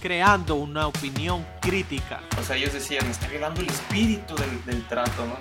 creando 0.00 0.54
una 0.56 0.86
opinión 0.86 1.46
crítica. 1.60 2.20
O 2.40 2.42
sea, 2.42 2.56
ellos 2.56 2.72
decían, 2.72 3.06
está 3.06 3.28
violando 3.28 3.60
el 3.60 3.68
espíritu 3.68 4.34
del, 4.36 4.64
del 4.64 4.86
trato, 4.88 5.26
¿no? 5.26 5.36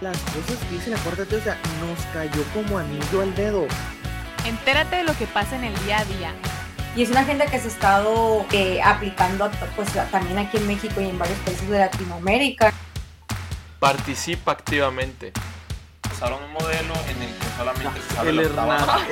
Las 0.00 0.18
cosas 0.18 0.58
que 0.68 0.74
dice 0.74 0.90
la 0.90 0.96
Corte, 0.98 1.36
o 1.36 1.40
sea, 1.40 1.56
nos 1.80 2.00
cayó 2.12 2.42
como 2.52 2.78
anillo 2.78 3.22
al 3.22 3.34
dedo. 3.34 3.66
Entérate 4.44 4.96
de 4.96 5.04
lo 5.04 5.16
que 5.16 5.26
pasa 5.26 5.56
en 5.56 5.64
el 5.64 5.84
día 5.84 6.00
a 6.00 6.04
día. 6.04 6.32
Y 6.96 7.02
es 7.02 7.10
una 7.10 7.20
agenda 7.20 7.46
que 7.46 7.58
se 7.58 7.66
ha 7.66 7.70
estado 7.70 8.44
eh, 8.52 8.80
aplicando 8.82 9.50
pues, 9.74 9.88
también 10.10 10.38
aquí 10.38 10.58
en 10.58 10.66
México 10.66 11.00
y 11.00 11.08
en 11.08 11.18
varios 11.18 11.38
países 11.40 11.68
de 11.68 11.78
Latinoamérica. 11.78 12.72
Participa 13.80 14.52
activamente. 14.52 15.32
Usaron 16.12 16.42
un 16.44 16.52
modelo 16.52 16.94
en 17.08 17.22
el 17.22 17.34
que 17.34 17.46
solamente 17.56 18.00
se 18.08 18.14
sabe 18.14 18.30
El 18.30 18.38
Hernán. 18.40 18.80
octava. 18.80 19.00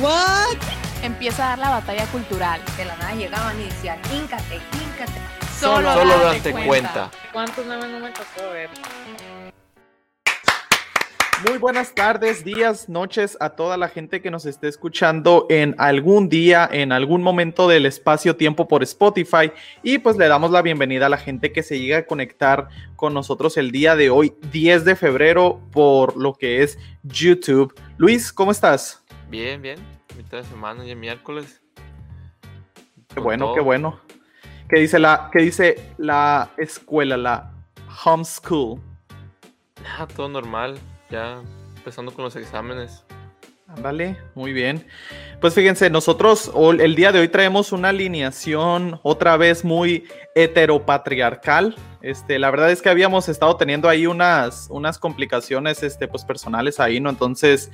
¿What? 0.00 0.58
Empieza 1.04 1.44
a 1.44 1.48
dar 1.50 1.58
la 1.58 1.68
batalla 1.68 2.06
cultural. 2.06 2.62
De 2.78 2.86
la 2.86 2.96
nada 2.96 3.14
llegaban 3.14 3.60
y 3.60 3.64
decían, 3.64 3.98
híncate, 4.10 4.54
híncate. 4.54 5.20
Solo, 5.60 5.92
Solo 5.92 6.18
date 6.18 6.50
date 6.50 6.66
cuenta. 6.66 7.10
¿Cuántos 7.30 7.66
memes 7.66 7.90
no 7.90 8.00
me 8.00 8.08
tocó 8.08 8.50
ver? 8.50 8.70
Muy 11.46 11.58
buenas 11.58 11.94
tardes, 11.94 12.42
días, 12.42 12.88
noches 12.88 13.36
a 13.38 13.50
toda 13.50 13.76
la 13.76 13.88
gente 13.88 14.22
que 14.22 14.30
nos 14.30 14.46
esté 14.46 14.68
escuchando 14.68 15.44
en 15.50 15.74
algún 15.76 16.30
día, 16.30 16.66
en 16.72 16.90
algún 16.90 17.22
momento 17.22 17.68
del 17.68 17.84
espacio-tiempo 17.84 18.66
por 18.66 18.82
Spotify. 18.82 19.52
Y 19.82 19.98
pues 19.98 20.16
le 20.16 20.26
damos 20.26 20.52
la 20.52 20.62
bienvenida 20.62 21.04
a 21.04 21.10
la 21.10 21.18
gente 21.18 21.52
que 21.52 21.62
se 21.62 21.78
llega 21.78 21.98
a 21.98 22.06
conectar 22.06 22.68
con 22.96 23.12
nosotros 23.12 23.58
el 23.58 23.72
día 23.72 23.94
de 23.94 24.08
hoy, 24.08 24.32
10 24.50 24.86
de 24.86 24.96
febrero, 24.96 25.60
por 25.70 26.16
lo 26.16 26.32
que 26.32 26.62
es 26.62 26.78
YouTube. 27.02 27.78
Luis, 27.98 28.32
¿cómo 28.32 28.52
estás? 28.52 29.04
Bien, 29.28 29.60
bien. 29.60 30.03
Mitad 30.16 30.38
de 30.38 30.44
semana, 30.44 30.84
ya 30.84 30.94
miércoles. 30.94 31.62
Qué 33.14 33.20
bueno, 33.20 33.46
todo. 33.46 33.54
qué 33.54 33.60
bueno. 33.60 34.00
¿Qué 34.68 34.80
dice 34.80 34.98
la, 34.98 35.28
qué 35.32 35.42
dice 35.42 35.92
la 35.98 36.50
escuela, 36.56 37.16
la 37.16 37.52
homeschool? 38.04 38.80
Ah, 39.86 40.06
todo 40.06 40.28
normal. 40.28 40.78
Ya 41.10 41.42
empezando 41.76 42.12
con 42.12 42.24
los 42.24 42.34
exámenes. 42.36 43.03
Ándale, 43.76 44.16
muy 44.34 44.52
bien. 44.52 44.86
Pues 45.40 45.54
fíjense, 45.54 45.90
nosotros 45.90 46.52
el 46.78 46.94
día 46.94 47.10
de 47.10 47.18
hoy 47.18 47.28
traemos 47.28 47.72
una 47.72 47.88
alineación 47.88 49.00
otra 49.02 49.36
vez 49.36 49.64
muy 49.64 50.04
heteropatriarcal. 50.36 51.74
Este, 52.00 52.38
la 52.38 52.50
verdad 52.50 52.70
es 52.70 52.82
que 52.82 52.88
habíamos 52.88 53.28
estado 53.28 53.56
teniendo 53.56 53.88
ahí 53.88 54.06
unas, 54.06 54.68
unas 54.70 54.98
complicaciones 54.98 55.82
este, 55.82 56.06
pues, 56.06 56.24
personales 56.24 56.78
ahí, 56.78 57.00
¿no? 57.00 57.10
Entonces 57.10 57.72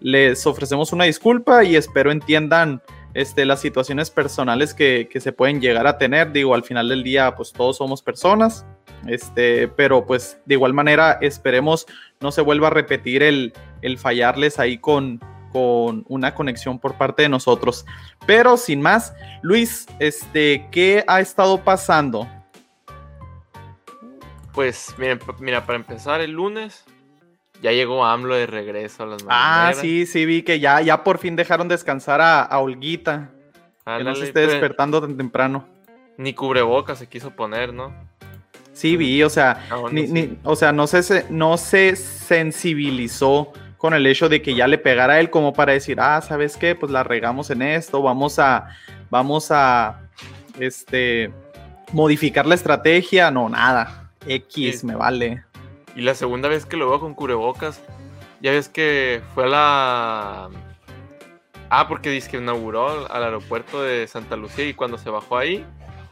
les 0.00 0.46
ofrecemos 0.46 0.92
una 0.92 1.04
disculpa 1.04 1.64
y 1.64 1.76
espero 1.76 2.10
entiendan 2.10 2.80
este, 3.12 3.44
las 3.44 3.60
situaciones 3.60 4.10
personales 4.10 4.72
que, 4.72 5.06
que 5.10 5.20
se 5.20 5.32
pueden 5.32 5.60
llegar 5.60 5.86
a 5.86 5.98
tener. 5.98 6.32
Digo, 6.32 6.54
al 6.54 6.64
final 6.64 6.88
del 6.88 7.02
día, 7.02 7.34
pues 7.34 7.52
todos 7.52 7.76
somos 7.76 8.00
personas. 8.00 8.64
Este, 9.06 9.68
pero 9.68 10.06
pues 10.06 10.38
de 10.46 10.54
igual 10.54 10.72
manera 10.74 11.18
esperemos 11.20 11.86
no 12.20 12.30
se 12.30 12.40
vuelva 12.40 12.68
a 12.68 12.70
repetir 12.70 13.22
el, 13.22 13.52
el 13.82 13.98
fallarles 13.98 14.60
ahí 14.60 14.78
con, 14.78 15.20
con 15.52 16.04
una 16.08 16.34
conexión 16.34 16.78
por 16.78 16.94
parte 16.96 17.22
de 17.22 17.28
nosotros. 17.28 17.84
Pero 18.26 18.56
sin 18.56 18.80
más, 18.80 19.12
Luis, 19.42 19.86
este, 19.98 20.66
¿qué 20.72 21.04
ha 21.06 21.20
estado 21.20 21.62
pasando? 21.62 22.26
Pues, 24.52 24.94
mira, 24.98 25.18
mira, 25.38 25.64
para 25.64 25.76
empezar, 25.76 26.20
el 26.20 26.32
lunes 26.32 26.84
ya 27.62 27.72
llegó 27.72 28.04
AMLO 28.04 28.34
de 28.34 28.46
regreso 28.46 29.04
a 29.04 29.06
las 29.06 29.22
Ah, 29.28 29.52
mañaneras. 29.54 29.78
sí, 29.78 30.06
sí, 30.06 30.26
vi 30.26 30.42
que 30.42 30.60
ya, 30.60 30.80
ya 30.82 31.04
por 31.04 31.18
fin 31.18 31.36
dejaron 31.36 31.68
descansar 31.68 32.20
a, 32.20 32.42
a 32.42 32.58
Olguita, 32.58 33.30
que 33.84 34.04
no 34.04 34.14
se 34.14 34.24
esté 34.24 34.40
pero 34.40 34.50
despertando 34.52 35.00
tan 35.00 35.16
temprano. 35.16 35.66
Ni 36.18 36.34
cubrebocas 36.34 36.98
se 36.98 37.08
quiso 37.08 37.30
poner, 37.30 37.72
¿no? 37.72 37.94
Sí, 38.74 38.96
vi, 38.96 39.22
o 39.22 39.30
sea, 39.30 39.64
Ah, 39.70 39.76
bueno, 39.76 39.94
ni- 40.00 40.06
sí. 40.06 40.12
ni- 40.12 40.38
o 40.44 40.56
sea, 40.56 40.72
no 40.72 40.86
se- 40.86 41.26
no 41.30 41.56
se 41.56 41.96
sensibilizó 41.96 43.52
con 43.82 43.94
el 43.94 44.06
hecho 44.06 44.28
de 44.28 44.40
que 44.42 44.54
ya 44.54 44.68
le 44.68 44.78
pegara 44.78 45.14
a 45.14 45.18
él 45.20 45.28
como 45.28 45.52
para 45.52 45.72
decir, 45.72 45.98
ah, 46.00 46.20
¿sabes 46.20 46.56
qué? 46.56 46.76
Pues 46.76 46.92
la 46.92 47.02
regamos 47.02 47.50
en 47.50 47.62
esto, 47.62 48.00
vamos 48.00 48.38
a, 48.38 48.68
vamos 49.10 49.48
a, 49.50 50.02
este, 50.60 51.32
modificar 51.92 52.46
la 52.46 52.54
estrategia. 52.54 53.32
No, 53.32 53.48
nada. 53.48 54.08
X, 54.24 54.80
Sí. 54.80 54.86
me 54.86 54.94
vale. 54.94 55.42
Y 55.96 56.02
la 56.02 56.14
segunda 56.14 56.48
vez 56.48 56.64
que 56.64 56.76
lo 56.76 56.88
veo 56.88 57.00
con 57.00 57.12
cubrebocas, 57.14 57.80
ya 58.40 58.52
ves 58.52 58.68
que 58.68 59.20
fue 59.34 59.46
a 59.46 59.48
la... 59.48 60.48
Ah, 61.68 61.88
porque 61.88 62.08
dice 62.10 62.30
que 62.30 62.36
inauguró 62.36 63.10
al 63.12 63.24
aeropuerto 63.24 63.82
de 63.82 64.06
Santa 64.06 64.36
Lucía 64.36 64.64
y 64.68 64.74
cuando 64.74 64.96
se 64.96 65.10
bajó 65.10 65.38
ahí, 65.38 65.64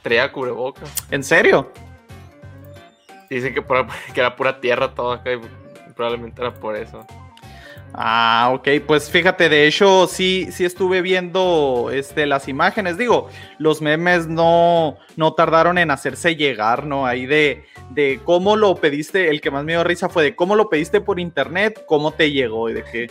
traía 0.03 0.33
cubrebocas. 0.33 0.93
¿En 1.13 1.23
serio? 1.23 1.71
Dicen 3.31 3.55
que, 3.55 3.63
por- 3.63 3.87
que 4.13 4.19
era 4.21 4.35
pura 4.35 4.61
tierra 4.61 4.93
todo 4.93 5.13
acá 5.13 5.33
y 5.35 5.41
probablemente 5.95 6.43
era 6.43 6.53
por 6.53 6.75
eso. 6.75 7.07
Ah, 7.93 8.51
ok, 8.55 8.69
pues 8.87 9.11
fíjate, 9.11 9.49
de 9.49 9.67
hecho 9.67 10.07
sí, 10.07 10.49
sí 10.53 10.65
estuve 10.65 11.03
viendo 11.03 11.91
este, 11.93 12.25
las 12.27 12.47
imágenes, 12.47 12.97
digo, 12.97 13.29
los 13.59 13.83
memes 13.83 14.29
no, 14.29 14.97
no 15.17 15.33
tardaron 15.33 15.77
en 15.77 15.91
hacerse 15.91 16.37
llegar, 16.37 16.87
¿no? 16.87 17.05
Ahí 17.05 17.27
de, 17.27 17.65
de 17.91 18.21
cómo 18.25 18.55
lo 18.55 18.77
pediste, 18.77 19.29
el 19.31 19.41
que 19.41 19.51
más 19.51 19.65
me 19.65 19.73
dio 19.73 19.83
risa 19.83 20.09
fue 20.09 20.23
de 20.23 20.37
cómo 20.37 20.55
lo 20.55 20.69
pediste 20.69 21.01
por 21.01 21.19
internet, 21.19 21.83
cómo 21.87 22.13
te 22.13 22.31
llegó 22.31 22.71
y 22.71 22.75
de 22.75 22.85
que... 22.85 23.11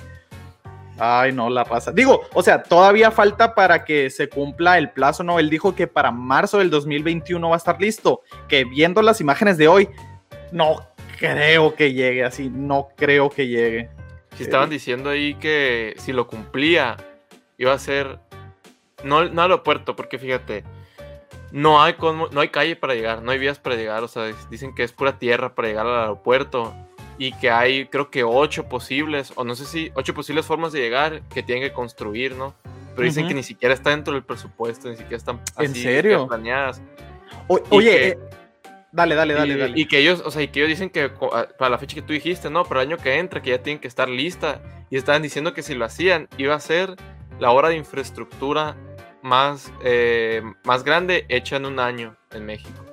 Ay, 1.01 1.31
no, 1.31 1.50
la 1.50 1.63
raza. 1.63 1.94
Digo, 1.94 2.22
o 2.34 2.44
sea, 2.44 2.61
todavía 2.61 3.09
falta 3.09 3.56
para 3.56 3.85
que 3.85 4.09
se 4.09 4.28
cumpla 4.28 4.78
el 4.78 4.90
plazo, 4.90 5.23
¿no? 5.23 5.40
Él 5.40 5.50
dijo 5.50 5.73
que 5.73 5.88
para 5.88 6.11
marzo 6.11 6.57
del 6.57 6.69
2021 6.69 7.47
va 7.47 7.56
a 7.56 7.57
estar 7.57 7.79
listo, 7.81 8.22
que 8.50 8.66
viendo 8.66 9.01
las 9.01 9.22
imágenes 9.22 9.57
de 9.57 9.69
hoy, 9.69 9.90
no 10.51 10.85
creo 11.17 11.73
que 11.75 11.94
llegue 11.94 12.25
así, 12.25 12.50
no 12.50 12.90
creo 12.97 13.29
que 13.29 13.47
llegue. 13.47 13.90
Si 14.40 14.44
estaban 14.46 14.70
diciendo 14.70 15.10
ahí 15.10 15.36
que 15.36 15.94
si 15.98 16.14
lo 16.14 16.28
cumplía, 16.28 16.98
iba 17.58 17.74
a 17.74 17.80
ser. 17.80 18.20
No, 19.04 19.26
no 19.30 19.42
aeropuerto, 19.42 19.96
porque 19.96 20.18
fíjate, 20.18 20.64
no 21.52 21.82
hay, 21.82 21.94
cómo- 21.94 22.28
no 22.30 22.42
hay 22.42 22.50
calle 22.50 22.76
para 22.76 22.94
llegar, 22.96 23.22
no 23.22 23.32
hay 23.32 23.40
vías 23.40 23.60
para 23.60 23.76
llegar. 23.76 24.04
O 24.04 24.08
sea, 24.08 24.24
dicen 24.50 24.74
que 24.76 24.84
es 24.84 24.92
pura 24.92 25.18
tierra 25.20 25.56
para 25.56 25.68
llegar 25.68 25.86
al 25.88 26.00
aeropuerto. 26.02 26.74
Y 27.18 27.34
que 27.34 27.50
hay, 27.52 27.86
creo 27.88 28.10
que 28.10 28.24
ocho 28.24 28.70
posibles, 28.70 29.34
o 29.36 29.44
no 29.44 29.54
sé 29.54 29.66
si, 29.66 29.92
ocho 29.94 30.14
posibles 30.14 30.46
formas 30.46 30.72
de 30.72 30.80
llegar 30.80 31.22
que 31.24 31.44
tienen 31.44 31.62
que 31.68 31.74
construir, 31.74 32.34
¿no? 32.34 32.56
Pero 32.96 33.04
dicen 33.04 33.28
que 33.28 33.34
ni 33.34 33.44
siquiera 33.44 33.74
está 33.74 33.90
dentro 33.90 34.14
del 34.14 34.24
presupuesto, 34.24 34.88
ni 34.90 34.96
siquiera 34.96 35.18
están 35.18 35.42
¿En 35.58 35.72
así 35.72 35.84
serio? 35.84 36.28
planeadas. 36.28 36.82
O- 37.50 37.60
oye, 37.72 37.92
que- 37.92 38.08
eh, 38.08 38.20
dale, 38.92 39.16
dale, 39.16 39.34
dale, 39.34 39.54
y, 39.54 39.58
dale. 39.58 39.74
y 39.80 39.86
que 39.86 40.00
ellos, 40.00 40.22
o 40.26 40.32
sea, 40.32 40.42
y 40.42 40.48
que 40.48 40.60
ellos 40.60 40.70
dicen 40.70 40.90
que 40.90 41.12
co- 41.14 41.34
a- 41.36 41.48
para 41.48 41.70
la 41.72 41.78
fecha 41.78 41.96
que 41.96 42.02
tú 42.02 42.14
dijiste, 42.14 42.50
no, 42.50 42.64
para 42.66 42.82
el 42.82 42.88
año 42.90 42.98
que 42.98 43.18
entra, 43.18 43.42
que 43.42 43.52
ya 43.52 43.62
tienen 43.62 43.80
que 43.80 43.88
estar 43.88 44.10
lista. 44.10 44.62
Y 44.90 44.98
estaban 44.98 45.22
diciendo 45.22 45.54
que 45.54 45.62
si 45.62 45.76
lo 45.76 45.86
hacían, 45.86 46.28
iba 46.38 46.56
a 46.56 46.60
ser 46.60 46.96
la 47.40 47.52
obra 47.52 47.70
de 47.70 47.76
infraestructura 47.78 48.76
más, 49.22 49.72
eh, 49.84 50.42
más 50.64 50.84
grande 50.84 51.26
hecha 51.30 51.58
en 51.58 51.66
un 51.66 51.80
año 51.80 52.16
en 52.32 52.46
México. 52.46 52.86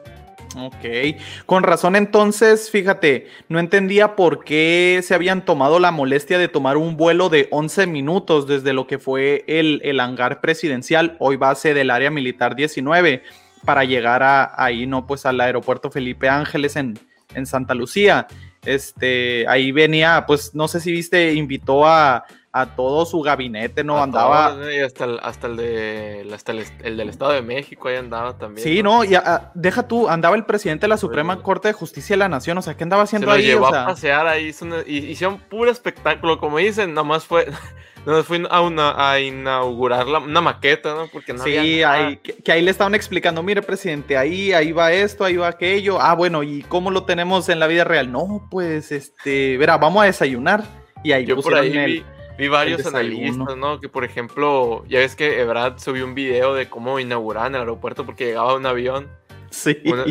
Ok, 0.58 1.20
con 1.44 1.64
razón 1.64 1.96
entonces, 1.96 2.70
fíjate, 2.70 3.28
no 3.48 3.58
entendía 3.58 4.16
por 4.16 4.42
qué 4.42 5.00
se 5.02 5.14
habían 5.14 5.44
tomado 5.44 5.78
la 5.80 5.90
molestia 5.90 6.38
de 6.38 6.48
tomar 6.48 6.78
un 6.78 6.96
vuelo 6.96 7.28
de 7.28 7.46
11 7.50 7.86
minutos 7.86 8.46
desde 8.46 8.72
lo 8.72 8.86
que 8.86 8.98
fue 8.98 9.44
el, 9.48 9.82
el 9.84 10.00
hangar 10.00 10.40
presidencial, 10.40 11.16
hoy 11.18 11.36
base 11.36 11.74
del 11.74 11.90
área 11.90 12.10
militar 12.10 12.56
19, 12.56 13.22
para 13.66 13.84
llegar 13.84 14.22
a, 14.22 14.54
ahí, 14.56 14.86
¿no? 14.86 15.06
Pues 15.06 15.26
al 15.26 15.38
aeropuerto 15.42 15.90
Felipe 15.90 16.28
Ángeles 16.30 16.76
en, 16.76 16.98
en 17.34 17.44
Santa 17.44 17.74
Lucía. 17.74 18.26
Este, 18.64 19.46
ahí 19.48 19.70
venía, 19.72 20.24
pues 20.26 20.54
no 20.54 20.66
sé 20.68 20.80
si 20.80 20.90
viste, 20.90 21.34
invitó 21.34 21.86
a, 21.86 22.24
a 22.50 22.66
todo 22.74 23.06
su 23.06 23.20
gabinete, 23.20 23.84
¿no? 23.84 23.98
A 23.98 24.02
Andaba... 24.02 24.50
todos, 24.54 24.74
y 24.74 24.80
hasta 24.80 25.04
el, 25.04 25.20
hasta 25.22 25.46
el 25.46 25.56
de 25.56 26.28
hasta 26.34 26.50
el, 26.52 26.64
el 26.82 26.96
del 26.96 27.08
Estado 27.08 27.30
de 27.32 27.42
México 27.42 27.86
ahí 27.88 27.94
andaba 27.96 28.36
también. 28.38 28.66
Sí, 28.66 28.82
no, 28.82 29.04
y 29.04 29.14
a- 29.14 29.52
deja 29.54 29.86
tú, 29.86 30.08
andaba 30.08 30.34
el 30.34 30.44
presidente 30.46 30.82
de 30.86 30.88
la 30.88 30.96
Suprema. 30.96 31.42
Corte 31.42 31.68
de 31.68 31.74
Justicia 31.74 32.14
de 32.14 32.18
la 32.18 32.28
Nación, 32.28 32.58
o 32.58 32.62
sea, 32.62 32.76
¿qué 32.76 32.82
andaba 32.82 33.04
Se 33.06 33.10
haciendo 33.16 33.26
lo 33.28 33.34
ahí? 33.34 33.44
llevó 33.44 33.66
O 33.66 33.70
sea, 33.70 33.82
a 33.84 33.86
pasear 33.86 34.26
ahí, 34.26 34.46
hizo 34.46 34.64
una- 34.64 34.82
y- 34.84 34.98
hicieron 35.10 35.38
puro 35.38 35.70
espectáculo, 35.70 36.40
como 36.40 36.58
dicen, 36.58 36.92
nomás 36.92 37.24
fue, 37.24 37.46
nomás 38.06 38.24
fue 38.24 38.42
a, 38.48 38.60
una- 38.62 39.10
a 39.12 39.20
inaugurar 39.20 40.06
la- 40.06 40.20
una 40.20 40.40
maqueta, 40.40 40.94
¿no? 40.94 41.08
Porque 41.08 41.32
no 41.32 41.44
sí, 41.44 41.56
había 41.58 41.92
ahí, 41.92 42.16
que, 42.18 42.34
que 42.36 42.52
ahí 42.52 42.62
le 42.62 42.70
estaban 42.70 42.94
explicando, 42.94 43.42
mire, 43.42 43.60
presidente, 43.62 44.16
ahí, 44.16 44.52
ahí 44.52 44.72
va 44.72 44.92
esto, 44.92 45.24
ahí 45.24 45.36
va 45.36 45.48
aquello. 45.48 46.00
Ah, 46.00 46.14
bueno, 46.14 46.42
¿y 46.42 46.62
cómo 46.62 46.90
lo 46.90 47.04
tenemos 47.04 47.48
en 47.48 47.58
la 47.58 47.66
vida 47.66 47.84
real? 47.84 48.10
No, 48.10 48.48
pues, 48.50 48.92
este, 48.92 49.56
verá, 49.58 49.76
vamos 49.76 50.02
a 50.02 50.06
desayunar. 50.06 50.64
Y 51.02 51.12
ahí 51.12 51.26
Yo 51.26 51.36
por 51.40 51.54
ahí 51.54 51.76
el- 51.76 51.86
vi, 51.86 52.04
vi 52.38 52.48
varios 52.48 52.86
analistas, 52.86 53.56
¿no? 53.56 53.80
Que 53.80 53.88
por 53.88 54.04
ejemplo, 54.04 54.84
ya 54.88 55.00
ves 55.00 55.14
que 55.16 55.40
Ebrard 55.40 55.78
subió 55.78 56.04
un 56.04 56.14
video 56.14 56.54
de 56.54 56.68
cómo 56.68 56.98
inauguraban 56.98 57.54
el 57.54 57.60
aeropuerto 57.60 58.06
porque 58.06 58.26
llegaba 58.26 58.54
un 58.54 58.66
avión. 58.66 59.08
Sí. 59.50 59.76
Una- 59.84 60.04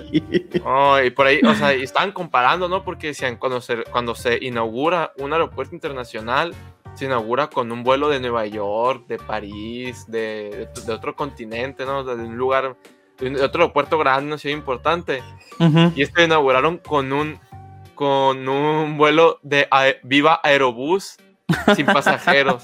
Oh, 0.65 0.97
y 1.01 1.09
por 1.11 1.27
ahí, 1.27 1.39
o 1.45 1.53
sea, 1.55 1.75
y 1.75 1.83
estaban 1.83 2.11
comparando, 2.13 2.67
¿no? 2.69 2.83
Porque 2.83 3.07
decían, 3.07 3.35
cuando 3.35 3.59
se, 3.61 3.83
cuando 3.83 4.15
se 4.15 4.39
inaugura 4.41 5.11
un 5.17 5.33
aeropuerto 5.33 5.75
internacional, 5.75 6.53
se 6.95 7.05
inaugura 7.05 7.47
con 7.47 7.71
un 7.71 7.83
vuelo 7.83 8.09
de 8.09 8.19
Nueva 8.19 8.45
York, 8.47 9.05
de 9.07 9.17
París, 9.17 10.05
de, 10.07 10.69
de- 10.73 10.81
de 10.85 10.93
otro 10.93 11.15
continente, 11.15 11.85
¿no? 11.85 12.03
De 12.03 12.13
un 12.15 12.37
lugar, 12.37 12.75
de, 13.19 13.41
otro 13.43 13.63
aeropuerto 13.63 13.97
grande, 13.97 14.27
una 14.27 14.37
ciudad 14.37 14.55
importante. 14.57 15.21
Y 15.95 16.01
este 16.01 16.19
lo 16.21 16.25
inauguraron 16.25 16.77
con 16.79 17.11
un, 17.13 17.39
con 17.95 18.47
un 18.49 18.97
vuelo 18.97 19.39
de 19.43 19.67
Viva 20.03 20.39
Aerobús 20.43 21.17
sin 21.75 21.85
pasajeros. 21.93 22.63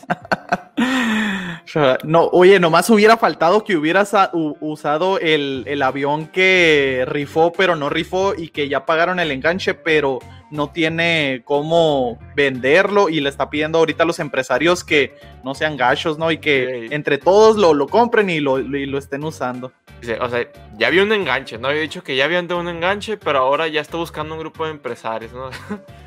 No, 2.04 2.26
oye, 2.32 2.60
nomás 2.60 2.90
hubiera 2.90 3.18
faltado 3.18 3.64
que 3.64 3.78
hubieras 3.78 4.14
usado 4.34 5.20
el, 5.20 5.64
el 5.68 5.82
avión 5.82 6.28
que 6.28 7.06
rifó, 7.08 7.52
pero 7.54 7.76
no 7.76 7.90
rifó 7.90 8.34
y 8.38 8.50
que 8.50 8.68
ya 8.68 8.86
pagaron 8.86 9.20
el 9.20 9.32
enganche, 9.32 9.74
pero 9.74 10.20
no 10.50 10.70
tiene 10.72 11.44
cómo 11.46 12.20
venderlo 12.36 13.08
y 13.08 13.22
le 13.22 13.30
está 13.30 13.50
pidiendo 13.50 13.78
ahorita 13.80 14.04
a 14.04 14.06
los 14.06 14.20
empresarios 14.20 14.84
que 14.84 15.16
no 15.46 15.56
sean 15.56 15.78
gachos, 15.78 16.18
¿no? 16.18 16.30
Y 16.32 16.40
que 16.40 16.88
Sí. 16.90 16.94
entre 16.94 17.18
todos 17.18 17.56
lo, 17.56 17.74
lo 17.74 17.88
compren 17.88 18.30
y 18.30 18.40
lo, 18.42 18.60
y 18.60 18.86
lo 18.86 18.98
estén 18.98 19.24
usando. 19.24 19.72
O 20.20 20.30
sea, 20.30 20.48
ya 20.78 20.88
había 20.88 21.04
un 21.04 21.14
enganche, 21.14 21.58
¿no? 21.58 21.68
Había 21.70 21.82
dicho 21.82 22.04
que 22.04 22.16
ya 22.16 22.26
habían 22.26 22.48
de 22.48 22.56
un 22.56 22.68
enganche, 22.68 23.18
pero 23.18 23.40
ahora 23.40 23.68
ya 23.68 23.80
está 23.82 23.98
buscando 23.98 24.34
un 24.34 24.40
grupo 24.42 24.66
de 24.66 24.72
empresarios, 24.72 25.32
¿no? 25.32 25.50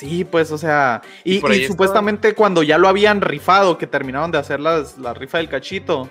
Sí, 0.00 0.24
pues, 0.24 0.50
o 0.50 0.56
sea, 0.58 1.02
y, 1.24 1.36
Y 1.36 1.40
por 1.40 1.50
y 1.50 1.54
ahí 1.54 1.60
estaba- 1.60 1.72
supuestamente 1.74 2.34
cuando 2.34 2.62
ya 2.62 2.78
lo 2.78 2.88
habían 2.88 3.20
rifado, 3.20 3.76
que 3.76 3.86
terminaron 3.86 4.30
de 4.30 4.38
hacer 4.38 4.60
las, 4.60 4.96
la 4.96 5.12
rifa 5.12 5.38
del 5.38 5.48
cachito, 5.50 6.08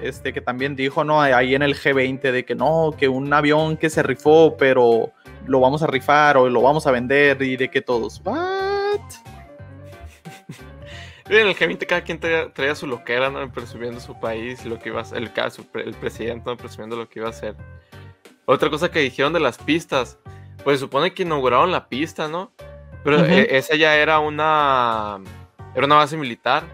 este 0.00 0.32
que 0.32 0.40
también 0.40 0.74
dijo, 0.74 1.04
¿no? 1.04 1.22
Ahí 1.22 1.54
en 1.54 1.62
el 1.62 1.76
G20 1.76 2.32
de 2.32 2.44
que 2.44 2.56
no, 2.56 2.92
que 2.98 3.08
un 3.08 3.32
avión 3.32 3.76
que 3.76 3.90
se 3.90 4.02
rifó, 4.02 4.56
pero 4.58 5.12
lo 5.46 5.60
vamos 5.60 5.82
a 5.82 5.86
rifar 5.86 6.36
o 6.36 6.48
lo 6.48 6.62
vamos 6.62 6.86
a 6.88 6.90
vender 6.90 7.40
y 7.42 7.56
de 7.56 7.70
que 7.70 7.80
todos, 7.80 8.20
¿what? 8.24 8.98
En 11.28 11.46
el 11.46 11.54
G20 11.56 11.86
cada 11.86 12.02
quien 12.02 12.18
traía, 12.18 12.52
traía 12.52 12.74
su 12.74 12.86
loquera, 12.86 13.30
¿no? 13.30 13.50
Presumiendo 13.52 14.00
su 14.00 14.18
país, 14.18 14.64
lo 14.66 14.78
que 14.78 14.88
iba 14.88 14.98
a 14.98 15.02
hacer, 15.02 15.18
el, 15.18 15.32
caso, 15.32 15.64
el 15.74 15.94
presidente, 15.94 16.42
¿no? 16.50 16.56
Presumiendo 16.56 16.96
lo 16.96 17.08
que 17.08 17.20
iba 17.20 17.28
a 17.28 17.30
hacer. 17.30 17.54
Otra 18.44 18.68
cosa 18.68 18.90
que 18.90 18.98
dijeron 18.98 19.32
de 19.32 19.40
las 19.40 19.56
pistas, 19.56 20.18
pues 20.64 20.80
supone 20.80 21.14
que 21.14 21.22
inauguraron 21.22 21.70
la 21.70 21.88
pista, 21.88 22.28
¿no? 22.28 22.52
Pero 23.04 23.24
eh, 23.24 23.48
esa 23.56 23.74
ya 23.74 23.96
era 23.96 24.18
una, 24.18 25.18
era 25.74 25.86
una 25.86 25.96
base 25.96 26.16
militar 26.16 26.64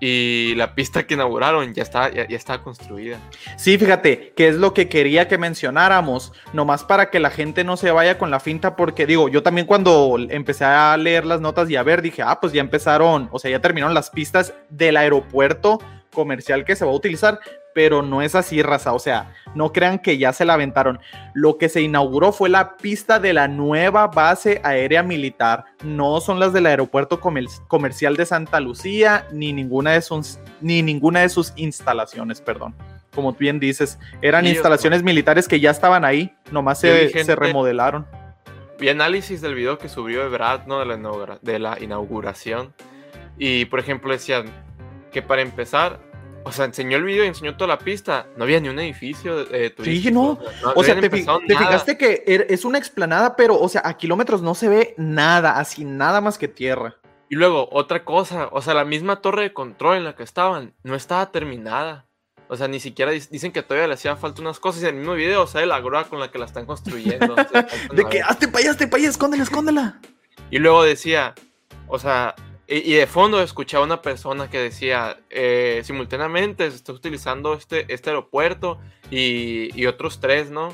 y 0.00 0.54
la 0.56 0.74
pista 0.74 1.06
que 1.06 1.14
inauguraron 1.14 1.72
ya 1.72 1.82
estaba, 1.82 2.10
ya, 2.10 2.28
ya 2.28 2.36
estaba 2.36 2.62
construida. 2.62 3.18
Sí, 3.56 3.78
fíjate, 3.78 4.32
que 4.36 4.48
es 4.48 4.56
lo 4.56 4.74
que 4.74 4.88
quería 4.88 5.28
que 5.28 5.38
mencionáramos, 5.38 6.32
nomás 6.52 6.84
para 6.84 7.10
que 7.10 7.20
la 7.20 7.30
gente 7.30 7.64
no 7.64 7.76
se 7.76 7.90
vaya 7.90 8.18
con 8.18 8.30
la 8.30 8.40
finta, 8.40 8.76
porque 8.76 9.06
digo, 9.06 9.28
yo 9.28 9.42
también 9.42 9.66
cuando 9.66 10.16
empecé 10.28 10.64
a 10.64 10.96
leer 10.96 11.24
las 11.24 11.40
notas 11.40 11.70
y 11.70 11.76
a 11.76 11.82
ver, 11.82 12.02
dije, 12.02 12.22
ah, 12.22 12.38
pues 12.40 12.52
ya 12.52 12.60
empezaron, 12.60 13.28
o 13.32 13.38
sea, 13.38 13.50
ya 13.50 13.60
terminaron 13.60 13.94
las 13.94 14.10
pistas 14.10 14.54
del 14.68 14.96
aeropuerto 14.96 15.78
comercial 16.12 16.64
que 16.64 16.76
se 16.76 16.84
va 16.84 16.92
a 16.92 16.94
utilizar, 16.94 17.40
pero 17.76 18.00
no 18.00 18.22
es 18.22 18.34
así, 18.34 18.62
raza, 18.62 18.94
o 18.94 18.98
sea, 18.98 19.34
no 19.54 19.70
crean 19.70 19.98
que 19.98 20.16
ya 20.16 20.32
se 20.32 20.46
la 20.46 20.54
aventaron. 20.54 20.98
Lo 21.34 21.58
que 21.58 21.68
se 21.68 21.82
inauguró 21.82 22.32
fue 22.32 22.48
la 22.48 22.78
pista 22.78 23.18
de 23.20 23.34
la 23.34 23.48
nueva 23.48 24.06
base 24.06 24.62
aérea 24.64 25.02
militar, 25.02 25.66
no 25.84 26.22
son 26.22 26.40
las 26.40 26.54
del 26.54 26.64
aeropuerto 26.64 27.20
comer- 27.20 27.44
comercial 27.68 28.16
de 28.16 28.24
Santa 28.24 28.60
Lucía, 28.60 29.26
ni 29.30 29.52
ninguna 29.52 29.92
de 29.92 30.00
sus, 30.00 30.38
ni 30.62 30.80
ninguna 30.80 31.20
de 31.20 31.28
sus 31.28 31.52
instalaciones, 31.56 32.40
perdón 32.40 32.74
como 33.14 33.32
bien 33.32 33.60
dices, 33.60 33.98
eran 34.22 34.44
instalaciones 34.46 35.02
militares 35.02 35.46
que 35.48 35.60
ya 35.60 35.70
estaban 35.70 36.04
ahí, 36.06 36.34
nomás 36.50 36.80
se, 36.80 37.08
gente- 37.08 37.24
se 37.24 37.36
remodelaron. 37.36 38.06
Vi 38.78 38.88
análisis 38.90 39.40
del 39.42 39.54
video 39.54 39.76
que 39.78 39.88
subió 39.90 40.22
Ebrad, 40.24 40.66
¿no? 40.66 40.78
De 40.80 40.86
la, 40.86 40.94
inaugura- 40.96 41.38
de 41.42 41.58
la 41.58 41.78
inauguración. 41.82 42.72
Y, 43.38 43.66
por 43.66 43.80
ejemplo, 43.80 44.12
decían 44.12 44.46
que 45.12 45.22
para 45.22 45.40
empezar, 45.42 45.98
o 46.48 46.52
sea, 46.52 46.64
enseñó 46.64 46.96
el 46.96 47.02
video 47.02 47.24
y 47.24 47.26
enseñó 47.26 47.56
toda 47.56 47.66
la 47.68 47.78
pista. 47.78 48.26
No 48.36 48.44
había 48.44 48.60
ni 48.60 48.68
un 48.68 48.78
edificio 48.78 49.40
eh, 49.52 49.70
turístico. 49.70 50.14
no. 50.14 50.38
no 50.62 50.72
O 50.76 50.84
sea, 50.84 50.94
te, 51.00 51.10
fi- 51.10 51.26
te 51.48 51.56
fijaste 51.58 51.98
que 51.98 52.24
er- 52.24 52.46
es 52.48 52.64
una 52.64 52.78
explanada, 52.78 53.34
pero, 53.34 53.58
o 53.60 53.68
sea, 53.68 53.82
a 53.84 53.96
kilómetros 53.96 54.42
no 54.42 54.54
se 54.54 54.68
ve 54.68 54.94
nada, 54.96 55.58
así 55.58 55.84
nada 55.84 56.20
más 56.20 56.38
que 56.38 56.46
tierra. 56.46 56.94
Y 57.28 57.34
luego, 57.34 57.68
otra 57.72 58.04
cosa, 58.04 58.48
o 58.52 58.62
sea, 58.62 58.74
la 58.74 58.84
misma 58.84 59.16
torre 59.20 59.42
de 59.42 59.52
control 59.52 59.96
en 59.96 60.04
la 60.04 60.14
que 60.14 60.22
estaban 60.22 60.72
no 60.84 60.94
estaba 60.94 61.32
terminada. 61.32 62.06
O 62.48 62.56
sea, 62.56 62.68
ni 62.68 62.78
siquiera 62.78 63.12
dic- 63.12 63.28
dicen 63.30 63.50
que 63.50 63.64
todavía 63.64 63.88
le 63.88 63.94
hacía 63.94 64.14
falta 64.14 64.40
unas 64.40 64.60
cosas. 64.60 64.82
Y 64.82 64.86
en 64.86 64.90
el 64.94 65.00
mismo 65.00 65.14
video 65.14 65.48
sale 65.48 65.66
la 65.66 65.80
grúa 65.80 66.04
con 66.04 66.20
la 66.20 66.30
que 66.30 66.38
la 66.38 66.44
están 66.44 66.64
construyendo. 66.64 67.34
O 67.34 67.36
De 67.96 68.04
que, 68.08 68.22
hazte 68.22 68.46
para 68.46 68.60
allá, 68.60 68.70
hazte 68.70 68.86
para 68.86 69.00
allá, 69.00 69.10
escóndela, 69.10 69.42
escóndela. 69.42 70.00
Y 70.52 70.58
luego 70.60 70.84
decía, 70.84 71.34
o 71.88 71.98
sea, 71.98 72.36
y, 72.68 72.78
y 72.78 72.94
de 72.94 73.06
fondo 73.06 73.40
escuchaba 73.42 73.84
una 73.84 74.02
persona 74.02 74.48
que 74.50 74.58
decía, 74.58 75.18
eh, 75.30 75.80
simultáneamente 75.84 76.70
se 76.70 76.76
está 76.76 76.92
utilizando 76.92 77.54
este, 77.54 77.92
este 77.92 78.10
aeropuerto 78.10 78.78
y, 79.10 79.70
y 79.80 79.86
otros 79.86 80.20
tres, 80.20 80.50
¿no? 80.50 80.68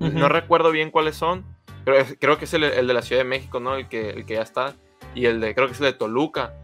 Ujú. 0.00 0.10
No 0.18 0.28
recuerdo 0.28 0.70
bien 0.70 0.90
cuáles 0.90 1.16
son, 1.16 1.44
pero 1.84 1.98
es- 1.98 2.16
creo 2.20 2.38
que 2.38 2.46
es 2.46 2.54
el, 2.54 2.64
el 2.64 2.86
de 2.86 2.94
la 2.94 3.02
Ciudad 3.02 3.20
de 3.22 3.28
México, 3.28 3.60
¿no? 3.60 3.74
El 3.76 3.88
que, 3.88 4.10
el 4.10 4.24
que 4.26 4.34
ya 4.34 4.42
está. 4.42 4.74
Y 5.14 5.26
el 5.26 5.40
de, 5.40 5.54
creo 5.54 5.66
que 5.66 5.72
es 5.74 5.80
el 5.80 5.86
de 5.86 5.92
Toluca. 5.94 6.54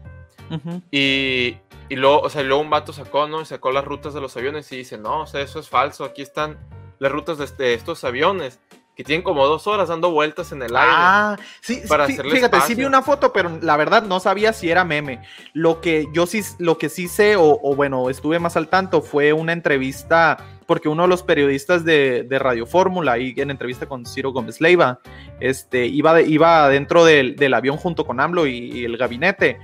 Ujú. 0.49 0.81
Y, 0.91 1.57
y 1.89 1.95
luego, 1.95 2.21
o 2.21 2.29
sea, 2.29 2.43
luego 2.43 2.61
un 2.61 2.69
vato 2.69 2.93
sacó, 2.93 3.27
¿no? 3.27 3.41
Y 3.41 3.45
sacó 3.45 3.71
las 3.71 3.85
rutas 3.85 4.13
de 4.13 4.21
los 4.21 4.35
aviones 4.37 4.71
y 4.71 4.77
dice, 4.77 4.97
no, 4.97 5.21
o 5.21 5.27
sea, 5.27 5.41
eso 5.41 5.59
es 5.59 5.69
falso, 5.69 6.03
aquí 6.05 6.21
están 6.21 6.57
las 6.99 7.11
rutas 7.11 7.37
de, 7.37 7.45
este- 7.45 7.63
de 7.63 7.73
estos 7.73 8.03
aviones 8.03 8.59
que 8.97 9.03
tienen 9.03 9.21
como 9.23 9.45
dos 9.45 9.67
horas 9.67 9.89
dando 9.89 10.09
vueltas 10.09 10.51
en 10.51 10.63
el 10.63 10.75
aire. 10.75 10.91
Ah, 10.91 11.37
sí, 11.61 11.81
para 11.87 12.07
fíjate, 12.31 12.57
sí 12.61 12.73
vi 12.73 12.83
una 12.87 13.03
foto, 13.03 13.31
pero 13.31 13.59
la 13.61 13.77
verdad 13.77 14.01
no 14.01 14.19
sabía 14.19 14.53
si 14.53 14.71
era 14.71 14.83
meme. 14.83 15.21
Lo 15.53 15.79
que 15.81 16.07
yo 16.13 16.25
sí, 16.25 16.41
lo 16.57 16.79
que 16.79 16.89
sí 16.89 17.07
sé, 17.07 17.35
o, 17.35 17.59
o 17.61 17.75
bueno, 17.75 18.09
estuve 18.09 18.39
más 18.39 18.57
al 18.57 18.69
tanto, 18.69 19.03
fue 19.03 19.33
una 19.33 19.53
entrevista, 19.53 20.37
porque 20.65 20.89
uno 20.89 21.03
de 21.03 21.09
los 21.09 21.21
periodistas 21.21 21.85
de, 21.85 22.23
de 22.23 22.39
Radio 22.39 22.65
Fórmula, 22.65 23.11
ahí 23.11 23.35
en 23.37 23.51
entrevista 23.51 23.85
con 23.85 24.03
Ciro 24.07 24.31
Gómez 24.31 24.59
Leiva, 24.61 24.99
este, 25.39 25.85
iba, 25.85 26.15
de- 26.15 26.23
iba 26.23 26.67
dentro 26.67 27.05
del, 27.05 27.35
del 27.35 27.53
avión 27.53 27.77
junto 27.77 28.03
con 28.03 28.19
AMLO 28.19 28.47
y, 28.47 28.57
y 28.71 28.83
el 28.83 28.97
gabinete. 28.97 29.59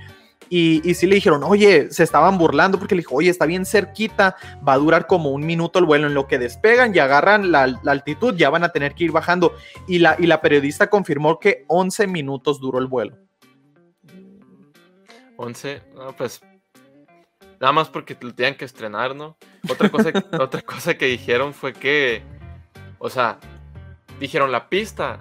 Y, 0.56 0.88
y 0.88 0.94
sí 0.94 1.08
le 1.08 1.16
dijeron, 1.16 1.42
oye, 1.42 1.90
se 1.90 2.04
estaban 2.04 2.38
burlando 2.38 2.78
porque 2.78 2.94
le 2.94 3.00
dijo, 3.00 3.16
oye, 3.16 3.28
está 3.28 3.44
bien 3.44 3.66
cerquita, 3.66 4.36
va 4.66 4.74
a 4.74 4.78
durar 4.78 5.08
como 5.08 5.30
un 5.30 5.44
minuto 5.44 5.80
el 5.80 5.84
vuelo. 5.84 6.06
En 6.06 6.14
lo 6.14 6.28
que 6.28 6.38
despegan 6.38 6.94
y 6.94 7.00
agarran 7.00 7.50
la, 7.50 7.66
la 7.66 7.90
altitud, 7.90 8.36
ya 8.36 8.50
van 8.50 8.62
a 8.62 8.68
tener 8.68 8.94
que 8.94 9.02
ir 9.02 9.10
bajando. 9.10 9.56
Y 9.88 9.98
la, 9.98 10.14
y 10.16 10.28
la 10.28 10.40
periodista 10.40 10.88
confirmó 10.88 11.40
que 11.40 11.64
11 11.66 12.06
minutos 12.06 12.60
duró 12.60 12.78
el 12.78 12.86
vuelo. 12.86 13.16
11, 15.38 15.82
no, 15.96 16.14
pues 16.14 16.40
nada 17.58 17.72
más 17.72 17.88
porque 17.88 18.16
lo 18.20 18.32
tenían 18.32 18.54
que 18.54 18.64
estrenar, 18.64 19.16
¿no? 19.16 19.36
Otra 19.68 19.88
cosa, 19.88 20.12
otra 20.38 20.62
cosa 20.62 20.96
que 20.96 21.06
dijeron 21.06 21.52
fue 21.52 21.72
que, 21.72 22.22
o 23.00 23.10
sea, 23.10 23.40
dijeron 24.20 24.52
la 24.52 24.68
pista 24.68 25.18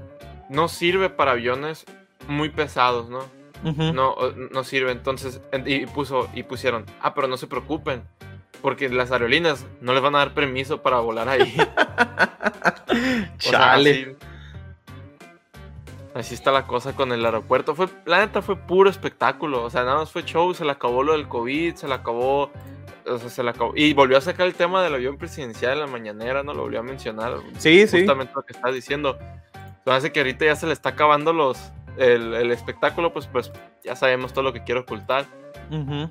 no 0.49 0.67
sirve 0.67 1.09
para 1.09 1.31
aviones 1.31 1.85
muy 2.27 2.49
pesados, 2.49 3.09
¿no? 3.09 3.41
No, 3.63 4.15
no 4.51 4.63
sirve. 4.63 4.91
Entonces, 4.91 5.41
en- 5.51 5.63
y 5.67 5.85
puso 5.85 6.29
y 6.33 6.43
pusieron, 6.43 6.85
ah, 7.01 7.13
pero 7.13 7.27
no 7.27 7.37
se 7.37 7.47
preocupen, 7.47 8.03
porque 8.61 8.89
las 8.89 9.11
aerolíneas 9.11 9.65
no 9.81 9.93
les 9.93 10.01
van 10.01 10.15
a 10.15 10.19
dar 10.19 10.33
permiso 10.33 10.81
para 10.81 10.99
volar 10.99 11.29
ahí. 11.29 11.55
O 12.93 13.41
sea, 13.41 13.59
Chale. 13.59 13.91
así, 13.91 14.15
así 16.13 16.33
está 16.35 16.51
la 16.51 16.67
cosa 16.67 16.95
con 16.95 17.11
el 17.11 17.25
aeropuerto. 17.25 17.73
Fue, 17.75 17.87
la 18.05 18.19
neta 18.19 18.41
fue 18.41 18.55
puro 18.55 18.89
espectáculo. 18.89 19.63
O 19.63 19.69
sea, 19.69 19.83
nada 19.83 19.97
más 19.97 20.11
fue 20.11 20.23
show, 20.23 20.53
se 20.53 20.63
le 20.63 20.71
acabó 20.71 21.03
lo 21.03 21.13
del 21.13 21.27
COVID, 21.27 21.75
se 21.75 21.87
le 21.87 21.93
acabó. 21.95 22.51
O 23.05 23.17
sea, 23.17 23.29
se 23.29 23.43
le 23.43 23.49
acabó. 23.49 23.73
Y 23.75 23.93
volvió 23.93 24.17
a 24.17 24.21
sacar 24.21 24.45
el 24.47 24.53
tema 24.53 24.83
del 24.83 24.93
avión 24.93 25.17
presidencial 25.17 25.73
en 25.73 25.79
la 25.79 25.87
mañanera, 25.87 26.43
¿no? 26.43 26.53
Lo 26.53 26.61
volvió 26.63 26.79
a 26.79 26.83
mencionar. 26.83 27.33
Sí, 27.57 27.87
sí. 27.87 27.99
Justamente 27.99 28.33
lo 28.35 28.43
que 28.43 28.53
estás 28.53 28.73
diciendo. 28.73 29.17
Hace 29.85 30.11
que 30.11 30.19
ahorita 30.21 30.45
ya 30.45 30.55
se 30.55 30.67
le 30.67 30.73
está 30.73 30.89
acabando 30.89 31.33
los. 31.33 31.59
El, 31.97 32.33
el 32.33 32.51
espectáculo, 32.51 33.13
pues, 33.13 33.27
pues 33.27 33.51
ya 33.83 33.95
sabemos 33.95 34.33
todo 34.33 34.43
lo 34.43 34.53
que 34.53 34.63
quiere 34.63 34.81
ocultar. 34.81 35.25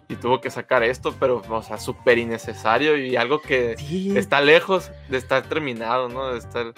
Y 0.09 0.17
tuvo 0.17 0.41
que 0.41 0.51
sacar 0.51 0.83
esto, 0.83 1.15
pero, 1.21 1.43
o 1.49 1.63
sea, 1.63 1.79
súper 1.79 2.19
innecesario 2.19 2.97
y 2.97 3.15
algo 3.17 3.41
que 3.41 3.77
Sí. 3.79 4.17
está 4.17 4.41
lejos 4.41 4.91
de 5.09 5.19
estar 5.19 5.43
terminado, 5.43 6.09
¿no? 6.09 6.33
De 6.33 6.39
estar. 6.39 6.73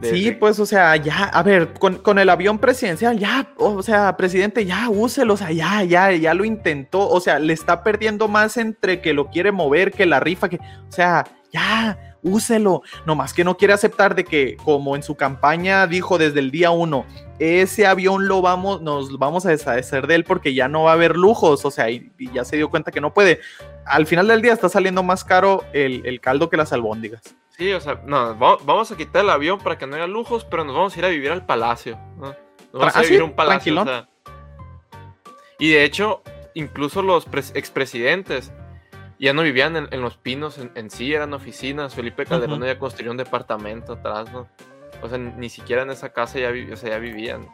de- 0.00 0.10
Sí, 0.10 0.24
de- 0.26 0.32
pues, 0.32 0.58
o 0.60 0.66
sea, 0.66 0.94
ya, 0.96 1.24
a 1.24 1.42
ver, 1.42 1.72
con, 1.74 1.96
con 1.96 2.18
el 2.20 2.30
avión 2.30 2.58
presidencial, 2.58 3.18
ya, 3.18 3.52
o 3.56 3.82
sea, 3.82 4.16
presidente, 4.16 4.64
ya, 4.64 4.88
úselo, 4.88 5.34
o 5.34 5.36
sea, 5.36 5.50
ya, 5.52 5.82
ya, 5.82 6.12
ya 6.12 6.34
lo 6.34 6.44
intentó, 6.44 7.08
o 7.08 7.20
sea, 7.20 7.38
le 7.40 7.52
está 7.52 7.82
perdiendo 7.82 8.28
más 8.28 8.56
entre 8.56 9.00
que 9.00 9.12
lo 9.12 9.26
quiere 9.28 9.50
mover, 9.50 9.90
que 9.92 10.06
la 10.06 10.20
rifa, 10.20 10.48
que, 10.48 10.56
o 10.56 10.92
sea, 10.92 11.24
ya, 11.52 12.16
úselo, 12.28 12.82
nomás 13.06 13.32
que 13.34 13.42
no 13.44 13.56
quiere 13.56 13.74
aceptar 13.74 14.14
de 14.14 14.24
que, 14.24 14.56
como 14.64 14.94
en 14.96 15.02
su 15.02 15.16
campaña 15.16 15.86
dijo 15.86 16.18
desde 16.18 16.38
el 16.40 16.50
día 16.50 16.70
uno, 16.70 17.04
ese 17.38 17.86
avión 17.86 18.28
lo 18.28 18.42
vamos, 18.42 18.80
nos 18.82 19.18
vamos 19.18 19.46
a 19.46 19.50
deshacer 19.50 20.06
de 20.06 20.14
él 20.16 20.24
porque 20.24 20.54
ya 20.54 20.68
no 20.68 20.84
va 20.84 20.90
a 20.90 20.94
haber 20.94 21.16
lujos, 21.16 21.64
o 21.64 21.70
sea, 21.70 21.90
y, 21.90 22.12
y 22.18 22.30
ya 22.32 22.44
se 22.44 22.56
dio 22.56 22.68
cuenta 22.70 22.90
que 22.92 23.00
no 23.00 23.12
puede. 23.14 23.40
Al 23.86 24.06
final 24.06 24.28
del 24.28 24.42
día 24.42 24.52
está 24.52 24.68
saliendo 24.68 25.02
más 25.02 25.24
caro 25.24 25.64
el, 25.72 26.02
el 26.04 26.20
caldo 26.20 26.48
que 26.50 26.56
las 26.56 26.72
albóndigas. 26.72 27.22
Sí, 27.56 27.72
o 27.72 27.80
sea, 27.80 28.00
no, 28.06 28.38
va- 28.38 28.58
vamos 28.64 28.90
a 28.92 28.96
quitar 28.96 29.24
el 29.24 29.30
avión 29.30 29.58
para 29.58 29.76
que 29.78 29.86
no 29.86 29.96
haya 29.96 30.06
lujos, 30.06 30.44
pero 30.44 30.64
nos 30.64 30.74
vamos 30.76 30.94
a 30.94 30.98
ir 30.98 31.04
a 31.04 31.08
vivir 31.08 31.30
al 31.32 31.44
palacio. 31.44 31.98
¿no? 32.16 32.26
Nos 32.26 32.36
vamos 32.72 32.94
Ah, 32.96 32.98
a 33.00 33.02
vivir 33.02 33.16
sí, 33.18 33.22
a 33.22 33.24
un 33.24 33.32
palacio. 33.32 33.80
o 33.80 33.84
sea. 33.84 34.08
Y 35.58 35.70
de 35.70 35.84
hecho, 35.84 36.22
incluso 36.54 37.02
los 37.02 37.26
pres- 37.28 37.52
expresidentes 37.56 38.52
ya 39.18 39.32
no 39.32 39.42
vivían 39.42 39.76
en, 39.76 39.88
en 39.90 40.00
los 40.00 40.16
pinos 40.16 40.58
en, 40.58 40.70
en 40.74 40.90
sí, 40.90 41.12
eran 41.12 41.34
oficinas. 41.34 41.94
Felipe 41.94 42.24
Calderón 42.24 42.62
ya 42.62 42.78
construyó 42.78 43.10
un 43.10 43.16
departamento 43.16 43.94
atrás, 43.94 44.32
¿no? 44.32 44.48
O 45.02 45.08
sea, 45.08 45.18
ni 45.18 45.48
siquiera 45.48 45.82
en 45.82 45.90
esa 45.90 46.12
casa 46.12 46.38
ya, 46.38 46.50
vi- 46.50 46.70
o 46.70 46.76
sea, 46.76 46.90
ya 46.90 46.98
vivían. 46.98 47.48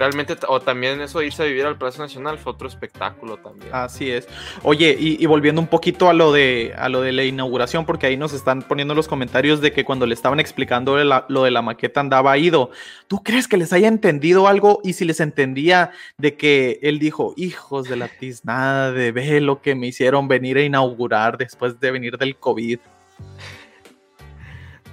Realmente, 0.00 0.34
o 0.48 0.60
también 0.60 0.98
eso 1.02 1.18
de 1.18 1.26
irse 1.26 1.42
a 1.42 1.44
vivir 1.44 1.66
al 1.66 1.76
Palacio 1.76 2.02
Nacional 2.02 2.38
fue 2.38 2.52
otro 2.54 2.66
espectáculo 2.66 3.36
también. 3.36 3.68
Así 3.70 4.10
es. 4.10 4.26
Oye, 4.62 4.96
y, 4.98 5.22
y 5.22 5.26
volviendo 5.26 5.60
un 5.60 5.66
poquito 5.66 6.08
a 6.08 6.14
lo 6.14 6.32
de 6.32 6.72
a 6.78 6.88
lo 6.88 7.02
de 7.02 7.12
la 7.12 7.22
inauguración, 7.22 7.84
porque 7.84 8.06
ahí 8.06 8.16
nos 8.16 8.32
están 8.32 8.62
poniendo 8.62 8.94
los 8.94 9.08
comentarios 9.08 9.60
de 9.60 9.72
que 9.72 9.84
cuando 9.84 10.06
le 10.06 10.14
estaban 10.14 10.40
explicando 10.40 10.96
la- 11.04 11.26
lo 11.28 11.42
de 11.44 11.50
la 11.50 11.60
maqueta 11.60 12.00
andaba 12.00 12.38
ido. 12.38 12.70
¿Tú 13.08 13.22
crees 13.22 13.46
que 13.46 13.58
les 13.58 13.74
haya 13.74 13.88
entendido 13.88 14.48
algo? 14.48 14.80
Y 14.82 14.94
si 14.94 15.04
les 15.04 15.20
entendía 15.20 15.90
de 16.16 16.34
que 16.34 16.78
él 16.80 16.98
dijo, 16.98 17.34
hijos 17.36 17.86
de 17.86 17.96
la 17.96 18.08
tiznada 18.08 18.92
de 18.92 19.12
ve 19.12 19.42
lo 19.42 19.60
que 19.60 19.74
me 19.74 19.88
hicieron 19.88 20.28
venir 20.28 20.56
a 20.56 20.62
inaugurar 20.62 21.36
después 21.36 21.78
de 21.78 21.90
venir 21.90 22.16
del 22.16 22.36
COVID. 22.36 22.78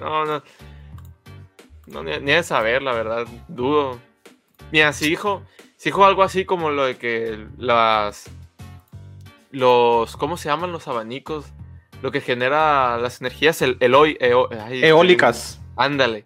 No, 0.02 0.26
no. 0.26 0.44
No, 1.86 2.04
ni, 2.04 2.12
ni 2.20 2.34
de 2.34 2.44
saber, 2.44 2.82
la 2.82 2.92
verdad, 2.92 3.26
dudo. 3.48 4.06
Mira, 4.72 4.94
si 4.94 5.10
dijo, 5.10 5.44
si 5.78 5.90
dijo 5.90 6.06
algo 6.06 6.24
así 6.24 6.46
como 6.46 6.70
lo 6.70 6.86
de 6.86 6.98
que 6.98 7.46
las. 7.58 8.30
Los. 9.52 10.18
¿Cómo 10.18 10.38
se 10.38 10.50
llaman 10.50 10.72
los 10.72 10.88
abanicos? 10.88 11.46
Lo 12.02 12.12
que 12.12 12.22
genera 12.22 12.98
las 12.98 13.22
energías, 13.22 13.62
el, 13.62 13.78
el 13.80 13.96
Eólicas. 14.84 15.60
Ándale. 15.76 16.24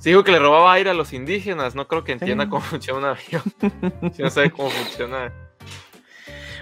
Si 0.00 0.10
dijo 0.10 0.24
que 0.24 0.32
le 0.32 0.38
robaba 0.38 0.72
aire 0.72 0.90
a 0.90 0.94
los 0.94 1.12
indígenas, 1.12 1.74
no 1.74 1.88
creo 1.88 2.04
que 2.04 2.12
entienda 2.12 2.44
Sí. 2.44 2.50
cómo 2.50 2.62
funciona 2.70 2.98
un 2.98 3.04
avión. 3.04 4.12
si 4.14 4.22
no 4.22 4.30
sabe 4.30 4.50
cómo 4.50 4.70
funciona. 4.70 5.32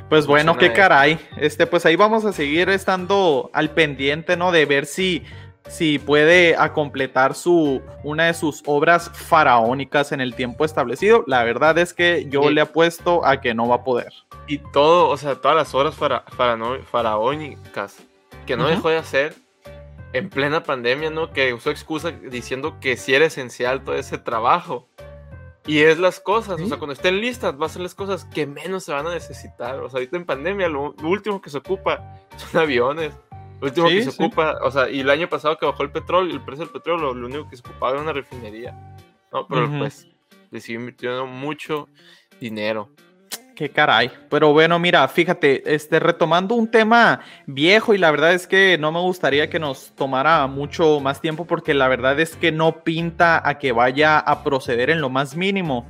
Pues 0.08 0.26
bueno, 0.26 0.56
qué 0.56 0.72
caray. 0.72 1.18
Este, 1.36 1.66
pues 1.66 1.84
ahí 1.84 1.96
vamos 1.96 2.24
a 2.24 2.32
seguir 2.32 2.68
estando 2.70 3.50
al 3.52 3.70
pendiente, 3.70 4.36
¿no? 4.36 4.52
De 4.52 4.64
ver 4.64 4.86
si, 4.86 5.24
si 5.68 5.98
puede 5.98 6.54
a 6.56 6.72
completar 6.72 7.34
su, 7.34 7.82
una 8.04 8.26
de 8.26 8.34
sus 8.34 8.62
obras 8.66 9.10
faraónicas 9.14 10.12
en 10.12 10.20
el 10.20 10.34
tiempo 10.34 10.64
establecido. 10.64 11.24
La 11.26 11.42
verdad 11.44 11.76
es 11.78 11.92
que 11.92 12.26
yo 12.28 12.44
Sí. 12.44 12.54
le 12.54 12.60
apuesto 12.60 13.24
a 13.26 13.40
que 13.40 13.52
no 13.54 13.68
va 13.68 13.76
a 13.76 13.84
poder. 13.84 14.12
Y 14.46 14.58
todo, 14.58 15.08
o 15.08 15.16
sea, 15.16 15.34
todas 15.36 15.56
las 15.56 15.74
horas 15.74 15.94
fara- 15.96 16.24
farano- 16.36 16.80
faraónicas 16.84 17.96
que 18.46 18.56
no 18.56 18.68
dejó 18.68 18.90
de 18.90 18.98
hacer 18.98 19.34
en 20.12 20.30
plena 20.30 20.62
pandemia, 20.62 21.10
¿no? 21.10 21.32
Que 21.32 21.52
usó 21.52 21.70
excusa 21.70 22.10
diciendo 22.12 22.78
que 22.80 22.96
sí 22.96 23.12
era 23.14 23.24
esencial 23.26 23.82
todo 23.82 23.96
ese 23.96 24.18
trabajo. 24.18 24.88
Y 25.66 25.80
es 25.80 25.98
las 25.98 26.20
cosas, 26.20 26.54
o 26.54 26.58
Sí. 26.58 26.68
sea, 26.68 26.78
cuando 26.78 26.92
estén 26.92 27.20
listas, 27.20 27.60
va 27.60 27.66
a 27.66 27.68
ser 27.68 27.82
las 27.82 27.96
cosas 27.96 28.24
que 28.26 28.46
menos 28.46 28.84
se 28.84 28.92
van 28.92 29.04
a 29.08 29.12
necesitar. 29.12 29.80
O 29.80 29.90
sea, 29.90 29.98
ahorita 29.98 30.16
en 30.16 30.24
pandemia, 30.24 30.68
lo 30.68 30.94
último 31.02 31.40
que 31.42 31.50
se 31.50 31.58
ocupa 31.58 32.00
son 32.36 32.60
aviones. 32.62 33.12
Último 33.60 33.88
Sí, 33.88 33.96
que 33.96 34.02
se 34.02 34.10
sí. 34.12 34.22
ocupa, 34.22 34.58
o 34.62 34.70
sea, 34.70 34.90
y 34.90 35.00
el 35.00 35.10
año 35.10 35.28
pasado 35.28 35.56
que 35.56 35.66
bajó 35.66 35.82
el 35.82 35.90
petróleo, 35.90 36.34
el 36.34 36.42
precio 36.42 36.64
del 36.64 36.72
petróleo, 36.72 37.14
lo 37.14 37.26
único 37.26 37.48
que 37.48 37.56
se 37.56 37.62
ocupaba 37.62 37.92
era 37.92 38.02
una 38.02 38.12
refinería. 38.12 38.72
No, 39.32 39.46
pero 39.46 39.64
Ujú. 39.64 39.78
pues 39.78 40.06
le 40.50 40.60
siguió 40.60 40.80
invirtiendo 40.80 41.26
mucho 41.26 41.88
dinero. 42.40 42.90
Qué 43.54 43.70
caray. 43.70 44.10
Pero 44.28 44.52
bueno, 44.52 44.78
mira, 44.78 45.08
fíjate, 45.08 45.74
este, 45.74 45.98
retomando 45.98 46.54
un 46.54 46.70
tema 46.70 47.20
viejo 47.46 47.94
y 47.94 47.98
la 47.98 48.10
verdad 48.10 48.34
es 48.34 48.46
que 48.46 48.76
no 48.76 48.92
me 48.92 49.00
gustaría 49.00 49.48
que 49.48 49.58
nos 49.58 49.92
tomara 49.96 50.46
mucho 50.46 51.00
más 51.00 51.22
tiempo 51.22 51.46
porque 51.46 51.72
la 51.72 51.88
verdad 51.88 52.20
es 52.20 52.36
que 52.36 52.52
no 52.52 52.84
pinta 52.84 53.40
a 53.48 53.58
que 53.58 53.72
vaya 53.72 54.18
a 54.18 54.44
proceder 54.44 54.90
en 54.90 55.00
lo 55.00 55.08
más 55.08 55.36
mínimo. 55.36 55.88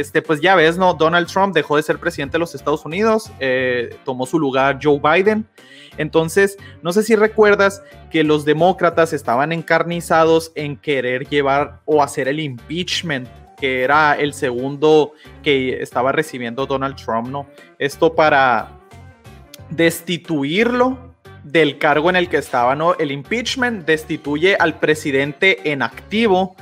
Este, 0.00 0.22
pues 0.22 0.40
ya 0.40 0.54
ves, 0.54 0.76
¿no? 0.76 0.94
Donald 0.94 1.26
Trump 1.28 1.54
dejó 1.54 1.76
de 1.76 1.82
ser 1.82 1.98
presidente 1.98 2.34
de 2.34 2.40
los 2.40 2.54
Estados 2.54 2.84
Unidos, 2.84 3.30
eh, 3.40 3.96
tomó 4.04 4.26
su 4.26 4.38
lugar 4.38 4.78
Joe 4.82 5.00
Biden. 5.00 5.46
Entonces, 5.96 6.58
no 6.82 6.92
sé 6.92 7.02
si 7.02 7.16
recuerdas 7.16 7.82
que 8.10 8.22
los 8.22 8.44
demócratas 8.44 9.12
estaban 9.12 9.52
encarnizados 9.52 10.52
en 10.54 10.76
querer 10.76 11.28
llevar 11.28 11.80
o 11.86 12.02
hacer 12.02 12.28
el 12.28 12.40
impeachment, 12.40 13.28
que 13.56 13.82
era 13.82 14.14
el 14.14 14.34
segundo 14.34 15.12
que 15.42 15.82
estaba 15.82 16.12
recibiendo 16.12 16.66
Donald 16.66 16.96
Trump, 16.96 17.28
¿no? 17.28 17.46
Esto 17.78 18.14
para 18.14 18.68
destituirlo 19.70 21.14
del 21.42 21.78
cargo 21.78 22.10
en 22.10 22.16
el 22.16 22.28
que 22.28 22.38
estaba, 22.38 22.74
¿no? 22.74 22.94
El 22.94 23.12
impeachment 23.12 23.86
destituye 23.86 24.56
al 24.58 24.78
presidente 24.78 25.70
en 25.70 25.80
activo 25.80 26.56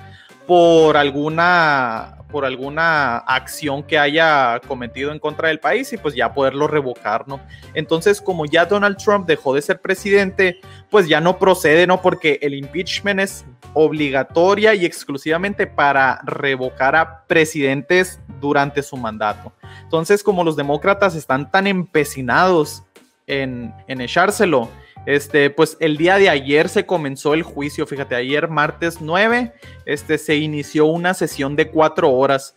por 0.46 0.96
alguna 0.96 2.18
por 2.34 2.44
alguna 2.44 3.18
acción 3.18 3.84
que 3.84 3.96
haya 3.96 4.60
cometido 4.66 5.12
en 5.12 5.20
contra 5.20 5.46
del 5.46 5.60
país 5.60 5.92
y 5.92 5.98
pues 5.98 6.16
ya 6.16 6.34
poderlo 6.34 6.66
revocar, 6.66 7.28
¿no? 7.28 7.38
Entonces, 7.74 8.20
como 8.20 8.44
ya 8.44 8.66
Donald 8.66 8.96
Trump 8.96 9.24
dejó 9.24 9.54
de 9.54 9.62
ser 9.62 9.80
presidente, 9.80 10.58
pues 10.90 11.06
ya 11.06 11.20
no 11.20 11.38
procede, 11.38 11.86
¿no? 11.86 12.02
Porque 12.02 12.40
el 12.42 12.54
impeachment 12.54 13.20
es 13.20 13.44
obligatoria 13.72 14.74
y 14.74 14.84
exclusivamente 14.84 15.68
para 15.68 16.22
revocar 16.24 16.96
a 16.96 17.24
presidentes 17.28 18.18
durante 18.40 18.82
su 18.82 18.96
mandato. 18.96 19.52
Entonces, 19.84 20.24
como 20.24 20.42
los 20.42 20.56
demócratas 20.56 21.14
están 21.14 21.52
tan 21.52 21.68
empecinados 21.68 22.82
en, 23.28 23.72
en 23.86 24.00
echárselo, 24.00 24.68
este, 25.06 25.50
pues 25.50 25.76
el 25.80 25.96
día 25.96 26.16
de 26.16 26.28
ayer 26.28 26.68
se 26.68 26.86
comenzó 26.86 27.34
el 27.34 27.42
juicio, 27.42 27.86
fíjate, 27.86 28.14
ayer 28.14 28.48
martes 28.48 29.00
9, 29.00 29.52
este, 29.84 30.18
se 30.18 30.36
inició 30.36 30.86
una 30.86 31.14
sesión 31.14 31.56
de 31.56 31.70
cuatro 31.70 32.10
horas. 32.10 32.54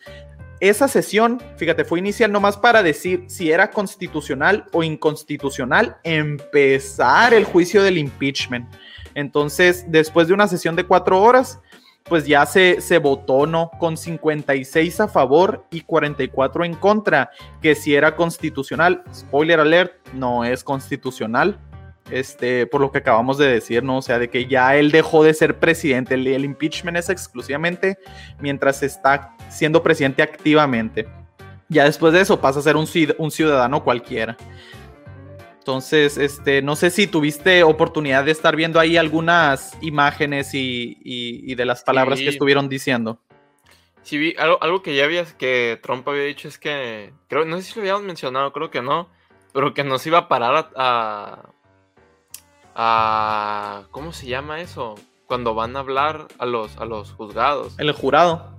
Esa 0.60 0.88
sesión, 0.88 1.42
fíjate, 1.58 1.86
fue 1.86 2.00
inicial 2.00 2.32
nomás 2.32 2.58
para 2.58 2.82
decir 2.82 3.26
si 3.28 3.52
era 3.52 3.70
constitucional 3.70 4.66
o 4.72 4.82
inconstitucional 4.82 5.98
empezar 6.04 7.34
el 7.34 7.44
juicio 7.44 7.84
del 7.84 7.98
impeachment. 7.98 8.68
Entonces, 9.14 9.86
después 9.88 10.28
de 10.28 10.34
una 10.34 10.48
sesión 10.48 10.76
de 10.76 10.86
cuatro 10.86 11.22
horas, 11.22 11.60
pues 12.06 12.26
ya 12.26 12.46
se, 12.46 12.82
se 12.82 12.98
votó, 12.98 13.46
¿no? 13.46 13.70
Con 13.80 13.98
56 13.98 15.02
a 15.02 15.08
favor 15.08 15.66
y 15.72 15.82
44 15.82 16.66
en 16.66 16.74
contra, 16.74 17.32
que 17.62 17.76
si 17.76 17.96
era 17.96 18.16
constitucional. 18.16 19.04
Spoiler 19.14 19.60
alert, 19.60 19.94
no 20.14 20.46
es 20.46 20.64
constitucional. 20.64 21.60
Este, 22.10 22.66
por 22.68 22.80
lo 22.80 22.92
que 22.92 23.00
acabamos 23.00 23.38
de 23.38 23.48
decir, 23.48 23.84
¿no? 23.84 23.98
O 23.98 24.02
sea, 24.02 24.18
de 24.18 24.30
que 24.30 24.46
ya 24.46 24.76
él 24.78 24.92
dejó 24.92 25.24
de 25.24 25.34
ser 25.34 25.60
presidente. 25.60 26.14
El, 26.14 26.26
el 26.28 26.46
impeachment 26.46 26.96
es 26.98 27.10
exclusivamente 27.10 27.98
mientras 28.40 28.82
está 28.82 29.36
siendo 29.50 29.84
presidente 29.84 30.22
activamente. 30.24 31.08
Ya 31.68 31.84
después 31.84 32.14
de 32.14 32.22
eso 32.22 32.40
pasa 32.40 32.60
a 32.60 32.62
ser 32.62 32.78
un, 32.78 32.86
ciud- 32.86 33.16
un 33.18 33.30
ciudadano 33.30 33.84
cualquiera. 33.84 34.38
Entonces, 35.60 36.18
este, 36.18 36.62
no 36.62 36.78
sé 36.78 36.90
si 36.92 37.08
tuviste 37.08 37.62
oportunidad 37.64 38.24
de 38.24 38.32
estar 38.32 38.56
viendo 38.56 38.80
ahí 38.80 38.96
algunas 38.96 39.76
imágenes 39.82 40.54
y, 40.54 40.98
y- 41.04 41.52
y 41.52 41.56
de 41.56 41.66
las 41.66 41.84
palabras 41.84 42.20
Sí. 42.20 42.24
que 42.24 42.30
estuvieron 42.32 42.70
diciendo. 42.70 43.20
Sí, 44.02 44.18
vi 44.18 44.34
algo, 44.38 44.58
algo 44.64 44.82
que 44.82 44.96
ya 44.96 45.04
habías, 45.04 45.34
que 45.34 45.78
Trump 45.84 46.08
había 46.08 46.24
dicho 46.24 46.48
es 46.48 46.58
que, 46.58 47.12
creo, 47.28 47.44
no 47.44 47.58
sé 47.58 47.64
si 47.64 47.76
lo 47.76 47.82
habíamos 47.82 48.04
mencionado, 48.04 48.54
creo 48.54 48.72
que 48.72 48.82
no, 48.82 49.10
pero 49.52 49.74
que 49.74 49.84
nos 49.84 50.08
iba 50.08 50.20
a 50.20 50.28
parar 50.30 50.56
a, 50.56 50.70
a, 50.78 51.50
a- 52.78 53.84
¿cómo 53.92 54.14
se 54.14 54.28
llama 54.28 54.62
eso? 54.62 54.96
Cuando 55.26 55.54
van 55.56 55.76
a 55.76 55.80
hablar 55.80 56.28
a 56.38 56.46
los, 56.46 56.78
a 56.78 56.86
los 56.86 57.12
juzgados. 57.12 57.78
El 57.80 57.92
jurado. 57.92 58.56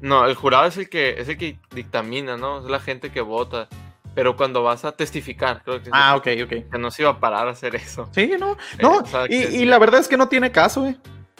No, 0.00 0.24
el 0.26 0.34
jurado 0.36 0.66
es 0.66 0.76
el 0.78 0.88
que, 0.88 1.20
es 1.20 1.28
el 1.28 1.36
que 1.36 1.58
dictamina, 1.74 2.36
¿no? 2.36 2.60
Es 2.60 2.64
la 2.66 2.78
gente 2.80 3.10
que 3.10 3.20
vota. 3.20 3.68
Pero 4.14 4.36
cuando 4.36 4.62
vas 4.62 4.84
a 4.84 4.92
testificar, 4.92 5.62
creo 5.64 5.82
que, 5.82 5.90
Ah, 5.92 6.16
ok, 6.16 6.26
ok. 6.44 6.70
que 6.70 6.78
nos 6.78 6.98
iba 6.98 7.10
a 7.10 7.20
parar 7.20 7.48
a 7.48 7.50
hacer 7.50 7.74
eso. 7.76 8.08
Sí, 8.12 8.30
no, 8.38 8.52
Eh, 8.52 8.56
no. 8.82 8.98
o 8.98 9.06
sea, 9.06 9.26
y, 9.26 9.28
que- 9.28 9.50
y 9.58 9.64
la 9.64 9.78
verdad 9.78 10.00
es 10.00 10.08
que 10.08 10.16
no 10.16 10.28
tiene 10.28 10.50
caso, 10.52 10.86
eh. 10.86 10.96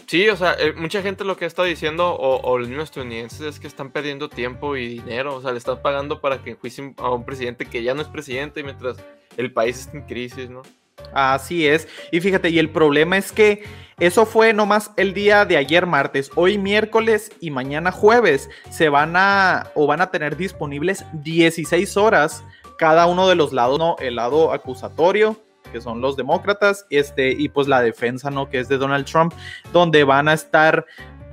Sí, 0.06 0.28
o 0.28 0.37
sea, 0.37 0.54
eh, 0.58 0.73
mucha 0.75 1.02
gente 1.02 1.23
lo 1.25 1.37
que 1.37 1.44
está 1.44 1.64
diciendo, 1.64 2.11
o, 2.11 2.40
o 2.40 2.58
los 2.58 2.66
mismos 2.68 2.85
estadounidenses, 2.85 3.40
es 3.42 3.61
que 3.61 3.66
están 3.66 3.90
perdiendo 3.90 4.28
tiempo 4.28 4.76
y 4.76 4.88
dinero. 4.88 5.35
O 5.37 5.42
sea, 5.42 5.52
le 5.52 5.58
están 5.58 5.82
pagando 5.82 6.20
para 6.20 6.42
que 6.42 6.50
enjuicien 6.50 6.94
a 6.99 7.11
un 7.11 7.25
presidente 7.25 7.66
que 7.66 7.82
ya 7.82 7.94
no 7.94 8.02
es 8.02 8.08
presidente 8.08 8.62
mientras 8.62 8.97
el 9.37 9.52
país 9.52 9.78
está 9.80 9.97
en 9.99 10.04
crisis, 10.04 10.49
¿no? 10.50 10.62
Así 11.12 11.67
es. 11.67 11.88
Y 12.12 12.21
fíjate, 12.21 12.50
y 12.50 12.59
el 12.59 12.71
problema 12.71 13.17
es 13.17 13.33
que 13.33 13.64
eso 13.99 14.26
fue 14.26 14.52
nomás 14.52 14.93
el 14.97 15.12
día 15.12 15.45
de 15.45 15.57
ayer 15.57 15.85
martes. 15.85 16.31
Hoy 16.37 16.57
miércoles 16.57 17.33
y 17.40 17.50
mañana 17.50 17.90
jueves 17.90 18.49
se 18.71 18.88
van 18.88 19.14
a 19.17 19.71
o 19.75 19.87
van 19.87 20.00
a 20.00 20.11
tener 20.11 20.37
disponibles 20.37 21.05
16 21.14 21.97
horas 21.97 22.45
cada 22.78 23.07
uno 23.07 23.28
de 23.28 23.35
los 23.35 23.52
lados, 23.52 23.78
¿no? 23.78 23.97
El 23.99 24.17
lado 24.17 24.52
acusatorio, 24.52 25.37
que 25.73 25.81
son 25.81 26.00
los 26.00 26.17
demócratas, 26.17 26.87
este, 26.90 27.33
y 27.33 27.49
pues 27.49 27.67
la 27.67 27.83
defensa, 27.83 28.31
¿no? 28.31 28.49
Que 28.49 28.61
es 28.61 28.69
de 28.69 28.78
Donald 28.78 29.05
Trump, 29.05 29.35
donde 29.73 30.05
van 30.05 30.28
a 30.28 30.35
estar 30.35 30.87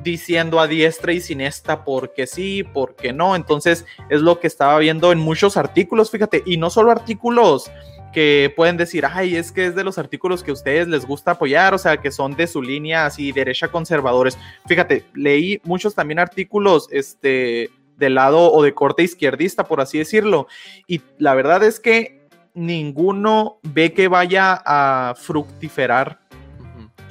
diciendo 0.04 0.60
a 0.60 0.68
diestra 0.68 1.14
y 1.14 1.22
siniestra 1.22 1.84
porque 1.84 2.26
sí, 2.26 2.64
porque 2.64 3.14
no. 3.14 3.36
Entonces 3.36 3.86
es 4.10 4.22
lo 4.22 4.40
que 4.40 4.48
estaba 4.48 4.80
viendo 4.80 5.12
en 5.12 5.20
muchos 5.20 5.56
artículos, 5.56 6.10
fíjate, 6.10 6.42
y 6.46 6.58
no 6.58 6.72
solo 6.72 6.92
artículos 6.92 7.72
que 8.16 8.54
pueden 8.56 8.78
decir, 8.78 9.06
ay, 9.06 9.36
es 9.36 9.52
que 9.52 9.66
es 9.66 9.76
de 9.76 9.84
los 9.84 9.98
artículos 9.98 10.42
que 10.42 10.52
a 10.52 10.54
ustedes 10.54 10.88
les 10.88 11.06
gusta 11.06 11.32
apoyar, 11.32 11.74
o 11.74 11.78
sea, 11.78 11.98
que 11.98 12.12
son 12.12 12.34
de 12.38 12.48
su 12.48 12.62
línea 12.62 13.06
así 13.06 13.34
derecha 13.34 13.68
conservadores. 13.68 14.38
Fíjate, 14.68 15.04
leí 15.14 15.60
muchos 15.66 15.96
también 15.96 16.20
artículos, 16.20 16.88
este, 16.92 17.70
del 17.98 18.16
lado 18.16 18.54
o 18.54 18.64
de 18.64 18.74
corte 18.74 19.04
izquierdista, 19.04 19.66
por 19.66 19.82
así 19.82 19.98
decirlo. 19.98 20.48
Y 20.88 21.02
la 21.18 21.34
verdad 21.34 21.62
es 21.64 21.82
que 21.82 22.26
ninguno 22.54 23.60
ve 23.64 23.92
que 23.92 24.08
vaya 24.08 24.62
a 24.66 25.14
fructiferar 25.18 26.22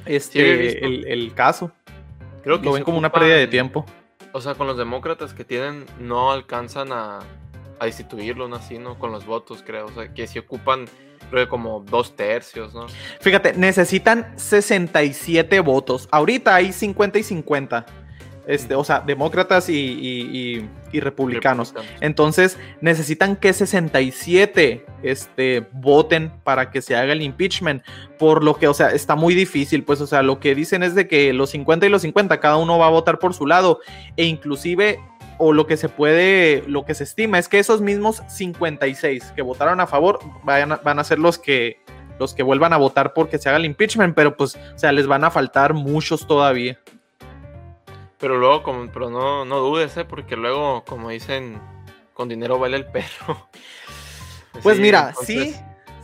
este, 0.06 0.70
Sí, 0.70 0.78
el, 0.80 1.06
el 1.06 1.34
caso. 1.34 1.70
Creo 2.42 2.60
que 2.60 2.64
Lo 2.64 2.72
ven 2.72 2.82
como 2.82 2.96
una 2.96 3.12
pérdida 3.12 3.36
de 3.36 3.46
tiempo. 3.46 3.84
O 4.32 4.40
sea, 4.40 4.54
con 4.54 4.66
los 4.66 4.78
demócratas 4.78 5.34
que 5.34 5.44
tienen, 5.44 5.84
no 6.00 6.32
alcanzan 6.32 6.92
a, 6.92 7.20
a 7.80 7.86
destituirlo, 7.86 8.48
¿no? 8.48 8.56
Así, 8.56 8.78
¿no? 8.78 8.98
Con 8.98 9.12
los 9.12 9.26
votos, 9.26 9.62
creo. 9.66 9.86
O 9.86 9.92
sea, 9.92 10.12
que 10.12 10.26
si 10.26 10.38
ocupan, 10.38 10.86
creo 11.30 11.44
que 11.44 11.48
como 11.50 11.80
dos 11.80 12.14
tercios, 12.16 12.74
¿no? 12.74 12.86
Fíjate, 13.20 13.52
necesitan 13.54 14.32
67 14.36 15.60
votos. 15.60 16.08
Ahorita 16.10 16.54
hay 16.54 16.72
50 16.72 17.18
y 17.18 17.22
50. 17.22 17.86
Este, 18.46 18.74
o 18.74 18.84
sea, 18.84 19.00
demócratas 19.00 19.70
y, 19.70 19.74
y- 19.74 20.58
y- 20.58 20.68
y 20.92 21.00
republicanos. 21.00 21.70
Republicanos. 21.70 22.02
Entonces, 22.02 22.58
necesitan 22.82 23.36
que 23.36 23.54
67 23.54 24.84
este, 25.02 25.66
voten 25.72 26.30
para 26.44 26.70
que 26.70 26.82
se 26.82 26.94
haga 26.94 27.14
el 27.14 27.22
impeachment. 27.22 27.82
Por 28.18 28.44
lo 28.44 28.56
que, 28.56 28.68
o 28.68 28.74
sea, 28.74 28.88
está 28.90 29.14
muy 29.16 29.34
difícil. 29.34 29.82
Pues, 29.82 30.00
o 30.02 30.06
sea, 30.06 30.22
lo 30.22 30.40
que 30.40 30.54
dicen 30.54 30.82
es 30.82 30.94
de 30.94 31.08
que 31.08 31.32
los 31.32 31.50
50 31.50 31.86
y 31.86 31.88
los 31.88 32.02
50, 32.02 32.38
cada 32.38 32.56
uno 32.58 32.76
va 32.78 32.86
a 32.86 32.90
votar 32.90 33.18
por 33.18 33.32
su 33.32 33.46
lado. 33.46 33.80
E 34.16 34.24
inclusive, 34.26 35.00
o 35.38 35.52
lo 35.52 35.66
que 35.66 35.76
se 35.76 35.88
puede, 35.88 36.62
lo 36.66 36.84
que 36.84 36.94
se 36.94 37.04
estima 37.04 37.38
es 37.38 37.48
que 37.48 37.58
esos 37.58 37.80
mismos 37.80 38.22
56 38.28 39.32
que 39.34 39.42
votaron 39.42 39.80
a 39.80 39.86
favor 39.86 40.18
vayan 40.42 40.72
a- 40.72 40.76
van 40.76 40.98
a 40.98 41.04
ser 41.04 41.18
los 41.18 41.38
que 41.38 41.78
los 42.18 42.32
que 42.32 42.44
vuelvan 42.44 42.72
a 42.72 42.76
votar 42.76 43.12
porque 43.12 43.38
se 43.38 43.48
haga 43.48 43.58
el 43.58 43.64
impeachment, 43.64 44.14
pero 44.14 44.36
pues, 44.36 44.54
o 44.54 44.78
sea, 44.78 44.92
les 44.92 45.08
van 45.08 45.24
a 45.24 45.30
faltar 45.32 45.74
muchos 45.74 46.26
todavía. 46.28 46.78
Pero 48.18 48.38
luego, 48.38 48.62
como, 48.62 48.86
pero 48.92 49.10
no, 49.10 49.44
no 49.44 49.58
dudes, 49.58 49.96
¿eh? 49.96 50.04
Porque 50.04 50.36
luego, 50.36 50.84
como 50.86 51.10
dicen, 51.10 51.60
con 52.12 52.28
dinero 52.28 52.58
vale 52.58 52.76
el 52.76 52.86
perro. 52.86 53.48
Pues 54.62 54.76
Sí, 54.76 54.82
mira, 54.82 55.08
entonces, 55.08 55.56
sí, 55.56 55.56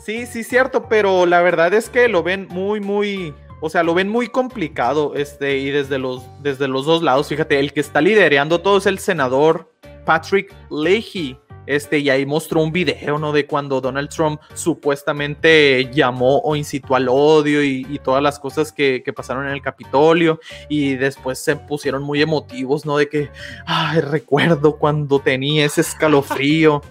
sí, 0.04 0.26
sí, 0.26 0.42
cierto, 0.44 0.88
pero 0.88 1.24
la 1.26 1.40
verdad 1.40 1.72
es 1.72 1.88
que 1.88 2.08
lo 2.08 2.24
ven 2.24 2.48
muy, 2.50 2.80
muy, 2.80 3.32
o 3.60 3.68
sea, 3.68 3.82
lo 3.82 3.94
ven 3.94 4.08
muy 4.08 4.28
complicado, 4.28 5.14
este, 5.14 5.58
y 5.58 5.70
desde 5.70 5.98
los, 5.98 6.22
desde 6.42 6.68
los 6.68 6.86
dos 6.86 7.02
lados, 7.02 7.28
fíjate, 7.28 7.58
el 7.58 7.72
que 7.72 7.80
está 7.80 8.00
liderando 8.00 8.60
todo 8.60 8.78
es 8.78 8.86
el 8.86 8.98
senador 8.98 9.70
Patrick 10.04 10.54
Leahy, 10.70 11.38
este, 11.66 11.98
y 11.98 12.10
ahí 12.10 12.26
mostró 12.26 12.62
un 12.62 12.72
video, 12.72 13.18
¿no? 13.18 13.32
De 13.32 13.46
cuando 13.46 13.80
Donald 13.80 14.08
Trump 14.08 14.40
supuestamente 14.54 15.88
llamó 15.92 16.38
o 16.38 16.56
incitó 16.56 16.96
al 16.96 17.08
odio 17.08 17.62
y, 17.62 18.00
todas 18.02 18.22
las 18.22 18.40
cosas 18.40 18.72
que, 18.72 19.02
que 19.04 19.12
pasaron 19.12 19.46
en 19.46 19.52
el 19.52 19.62
Capitolio, 19.62 20.40
y 20.68 20.94
después 20.96 21.38
se 21.38 21.54
pusieron 21.56 22.02
muy 22.02 22.22
emotivos, 22.22 22.86
¿no? 22.86 22.96
De 22.96 23.08
que, 23.08 23.30
ay, 23.66 24.00
recuerdo 24.00 24.76
cuando 24.78 25.20
tenía 25.20 25.66
ese 25.66 25.82
escalofrío. 25.82 26.82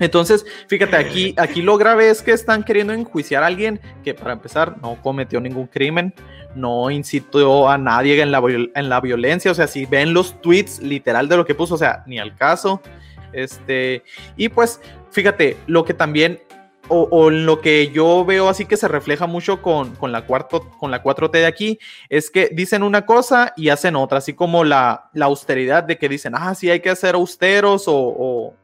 Entonces, 0.00 0.44
fíjate, 0.68 0.96
aquí, 0.96 1.34
aquí 1.36 1.62
lo 1.62 1.76
grave 1.78 2.10
es 2.10 2.20
que 2.20 2.32
están 2.32 2.64
queriendo 2.64 2.92
enjuiciar 2.92 3.42
a 3.42 3.46
alguien 3.46 3.80
que, 4.02 4.12
para 4.14 4.32
empezar, 4.32 4.76
no 4.82 5.00
cometió 5.02 5.40
ningún 5.40 5.66
crimen, 5.68 6.12
no 6.54 6.90
incitó 6.90 7.68
a 7.68 7.78
nadie 7.78 8.20
en 8.20 8.32
la, 8.32 8.42
en 8.74 8.88
la 8.88 9.00
violencia. 9.00 9.50
O 9.50 9.54
sea, 9.54 9.66
si 9.68 9.86
ven 9.86 10.12
los 10.12 10.40
tweets 10.42 10.80
literal 10.80 11.28
de 11.28 11.36
lo 11.36 11.44
que 11.46 11.54
puso, 11.54 11.74
o 11.74 11.78
sea, 11.78 12.02
ni 12.06 12.18
al 12.18 12.34
caso. 12.36 12.80
Este, 13.32 14.02
y 14.36 14.48
pues, 14.48 14.80
fíjate, 15.10 15.56
lo 15.66 15.84
que 15.84 15.94
también, 15.94 16.40
o, 16.88 17.08
o 17.10 17.30
lo 17.30 17.60
que 17.60 17.90
yo 17.92 18.24
veo 18.24 18.48
así 18.48 18.66
que 18.66 18.76
se 18.76 18.88
refleja 18.88 19.26
mucho 19.26 19.62
con, 19.62 19.94
con, 19.96 20.12
la, 20.12 20.26
cuarto, 20.26 20.68
con 20.78 20.90
la 20.90 21.02
4T 21.02 21.30
de 21.32 21.46
aquí, 21.46 21.78
es 22.08 22.30
que 22.30 22.50
dicen 22.52 22.82
una 22.82 23.06
cosa 23.06 23.52
y 23.56 23.70
hacen 23.70 23.96
otra, 23.96 24.18
así 24.18 24.34
como 24.34 24.64
la, 24.64 25.08
la 25.14 25.26
austeridad 25.26 25.82
de 25.84 25.98
que 25.98 26.08
dicen, 26.08 26.34
ah, 26.36 26.54
sí, 26.54 26.68
hay 26.70 26.80
que 26.80 26.94
ser 26.94 27.14
austeros 27.14 27.88
o- 27.88 27.94
o 27.94 28.54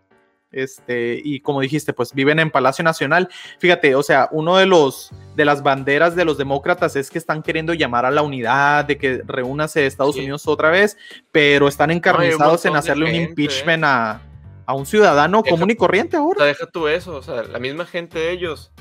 este, 0.52 1.20
y 1.24 1.40
como 1.40 1.60
dijiste, 1.60 1.92
pues 1.92 2.12
viven 2.12 2.38
en 2.38 2.50
Palacio 2.50 2.82
Nacional. 2.84 3.28
Fíjate, 3.58 3.94
o 3.94 4.02
sea, 4.02 4.28
uno 4.32 4.56
de 4.56 4.66
los 4.66 5.10
de 5.36 5.44
las 5.44 5.62
banderas 5.62 6.16
de 6.16 6.24
los 6.24 6.36
demócratas 6.38 6.96
es 6.96 7.08
que 7.10 7.18
están 7.18 7.42
queriendo 7.42 7.72
llamar 7.74 8.04
a 8.04 8.10
la 8.10 8.22
unidad, 8.22 8.84
de 8.84 8.98
que 8.98 9.22
reúnase 9.26 9.86
Estados 9.86 10.14
Sí. 10.14 10.20
Unidos 10.22 10.46
otra 10.48 10.70
vez, 10.70 10.96
pero 11.32 11.68
están 11.68 11.90
encarnizados 11.90 12.64
en 12.66 12.76
hacerle 12.76 13.04
un 13.08 13.14
impeachment 13.14 13.84
a, 13.84 14.20
a 14.66 14.74
un 14.74 14.86
ciudadano 14.86 15.42
Deja- 15.42 15.50
común 15.54 15.70
y 15.70 15.76
corriente 15.76 16.16
ahora. 16.16 16.44
deja 16.44 16.66
tú 16.66 16.88
eso, 16.88 17.14
o 17.16 17.22
sea, 17.22 17.42
la 17.44 17.58
misma 17.58 17.86
gente 17.86 18.18
de 18.18 18.32
ellos 18.32 18.72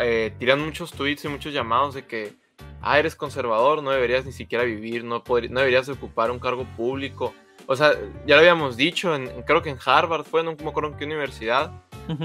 eh, 0.00 0.32
tiran 0.38 0.60
muchos 0.64 0.92
tweets 0.92 1.24
y 1.24 1.28
muchos 1.28 1.52
llamados 1.54 1.94
de 1.94 2.04
que, 2.04 2.34
ah, 2.82 2.98
eres 2.98 3.16
conservador, 3.16 3.82
no 3.82 3.90
deberías 3.90 4.26
ni 4.26 4.32
siquiera 4.32 4.64
vivir, 4.64 5.04
no, 5.04 5.22
no 5.26 5.60
deberías 5.60 5.88
ocupar 5.88 6.30
un 6.30 6.38
cargo 6.38 6.66
público. 6.76 7.32
O 7.70 7.76
sea, 7.76 7.92
ya 8.26 8.34
lo 8.34 8.40
habíamos 8.40 8.76
dicho, 8.78 9.14
en- 9.14 9.42
creo 9.42 9.60
que 9.60 9.68
en 9.68 9.78
Harvard 9.84 10.24
fue, 10.24 10.42
no 10.42 10.56
me 10.56 10.70
acuerdo 10.70 10.88
en 10.90 10.96
qué 10.96 11.04
universidad, 11.04 11.70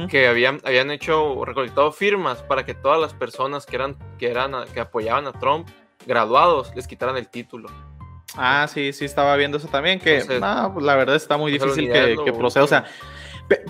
que 0.09 0.27
habían, 0.27 0.61
habían 0.63 0.89
hecho, 0.91 1.43
recolectado 1.43 1.91
firmas 1.91 2.41
para 2.41 2.65
que 2.65 2.73
todas 2.73 2.97
las 3.01 3.13
personas 3.13 3.65
que 3.65 3.75
eran, 3.75 3.97
que 4.17 4.31
eran, 4.31 4.53
que 4.73 4.79
apoyaban 4.79 5.27
a 5.27 5.33
Trump, 5.33 5.67
graduados, 6.07 6.73
les 6.73 6.87
quitaran 6.87 7.17
el 7.17 7.27
título. 7.27 7.67
Ah, 8.37 8.65
sí, 8.73 8.93
sí, 8.93 9.03
estaba 9.03 9.35
viendo 9.35 9.57
eso 9.57 9.67
también, 9.67 9.99
que 9.99 10.19
Entonces, 10.19 10.39
no, 10.39 10.73
pues, 10.73 10.85
la 10.85 10.95
verdad 10.95 11.17
está 11.17 11.35
muy 11.35 11.51
la 11.51 11.65
difícil 11.65 11.91
que, 11.91 12.31
proceda. 12.31 12.63
O 12.63 12.67
sea, 12.67 12.85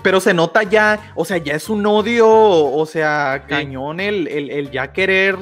Pero 0.04 0.20
se 0.20 0.32
nota 0.32 0.62
ya, 0.62 1.12
o 1.16 1.24
sea, 1.24 1.38
ya 1.38 1.54
es 1.54 1.68
un 1.68 1.84
odio, 1.84 2.28
o 2.30 2.86
sea, 2.86 3.42
Sí. 3.42 3.50
cañón 3.50 3.98
el, 3.98 4.28
el- 4.28 4.50
el 4.52 4.70
ya 4.70 4.92
querer, 4.92 5.36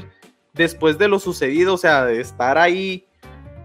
después 0.54 0.96
de 0.96 1.06
lo 1.08 1.18
sucedido, 1.18 1.74
o 1.74 1.78
sea, 1.78 2.06
de 2.06 2.18
estar 2.22 2.56
ahí, 2.56 3.06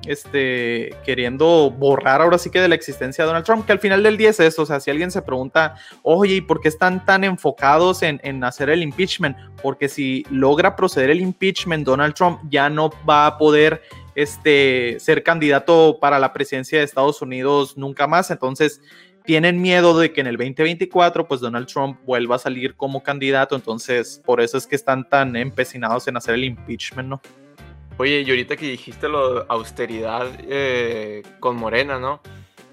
este, 0.05 0.95
queriendo 1.05 1.71
borrar 1.71 2.21
ahora 2.21 2.37
sí 2.37 2.49
que 2.49 2.61
de 2.61 2.67
la 2.67 2.75
existencia 2.75 3.23
de 3.23 3.27
Donald 3.27 3.45
Trump, 3.45 3.65
que 3.65 3.71
al 3.71 3.79
final 3.79 4.03
del 4.03 4.17
día 4.17 4.29
es 4.29 4.39
eso, 4.39 4.63
o 4.63 4.65
sea, 4.65 4.79
si 4.79 4.91
alguien 4.91 5.11
se 5.11 5.21
pregunta, 5.21 5.75
oye, 6.03 6.35
¿y 6.35 6.41
por 6.41 6.61
qué 6.61 6.67
están 6.67 7.05
tan 7.05 7.23
enfocados 7.23 8.03
en, 8.03 8.19
en 8.23 8.43
hacer 8.43 8.69
el 8.69 8.83
impeachment? 8.83 9.37
Porque 9.61 9.89
si 9.89 10.25
logra 10.29 10.75
proceder 10.75 11.09
el 11.09 11.21
impeachment, 11.21 11.85
Donald 11.85 12.13
Trump 12.13 12.41
ya 12.49 12.69
no 12.69 12.91
va 13.07 13.25
a 13.25 13.37
poder 13.37 13.81
este, 14.17 14.97
ser 14.99 15.21
candidato 15.21 15.99
para 16.01 16.17
la 16.17 16.33
presidencia 16.33 16.79
de 16.79 16.85
Estados 16.85 17.21
Unidos 17.21 17.77
nunca 17.77 18.07
más. 18.07 18.31
Entonces, 18.31 18.81
tienen 19.25 19.61
miedo 19.61 19.99
de 19.99 20.11
que 20.11 20.21
en 20.21 20.27
el 20.27 20.37
2024, 20.37 21.27
pues 21.27 21.41
Donald 21.41 21.67
Trump 21.67 21.99
vuelva 22.03 22.37
a 22.37 22.39
salir 22.39 22.75
como 22.75 23.03
candidato. 23.03 23.55
Entonces, 23.55 24.21
por 24.25 24.41
eso 24.41 24.57
es 24.57 24.65
que 24.65 24.75
están 24.75 25.07
tan 25.07 25.35
empecinados 25.35 26.07
en 26.07 26.17
hacer 26.17 26.33
el 26.33 26.45
impeachment, 26.45 27.09
¿no? 27.09 27.21
Oye, 27.97 28.21
y 28.21 28.29
ahorita 28.29 28.55
que 28.55 28.67
dijiste 28.67 29.07
lo 29.09 29.33
de 29.33 29.45
austeridad 29.49 30.27
eh, 30.47 31.23
con 31.39 31.55
Morena, 31.55 31.97
¿no? 31.99 32.21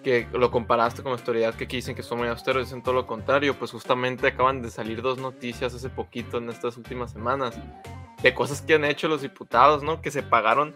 Que 0.02 0.26
lo 0.34 0.50
comparaste 0.50 1.02
con 1.02 1.12
austeridad, 1.12 1.54
que 1.54 1.64
aquí 1.64 1.76
dicen 1.76 1.94
que 1.94 2.02
son 2.02 2.18
muy 2.18 2.28
austeros, 2.28 2.64
dicen 2.66 2.82
todo 2.82 2.94
lo 2.94 3.06
contrario. 3.06 3.54
Pues 3.54 3.70
justamente 3.70 4.26
acaban 4.26 4.60
de 4.60 4.70
salir 4.70 5.00
dos 5.00 5.16
noticias 5.18 5.72
hace 5.74 5.88
poquito 5.88 6.36
en 6.38 6.50
estas 6.50 6.76
últimas 6.76 7.12
semanas 7.12 7.58
de 8.22 8.34
cosas 8.34 8.60
que 8.60 8.74
han 8.74 8.84
hecho 8.84 9.08
los 9.08 9.22
diputados, 9.22 9.82
¿no? 9.82 10.02
Que 10.02 10.10
se 10.10 10.22
pagaron 10.22 10.74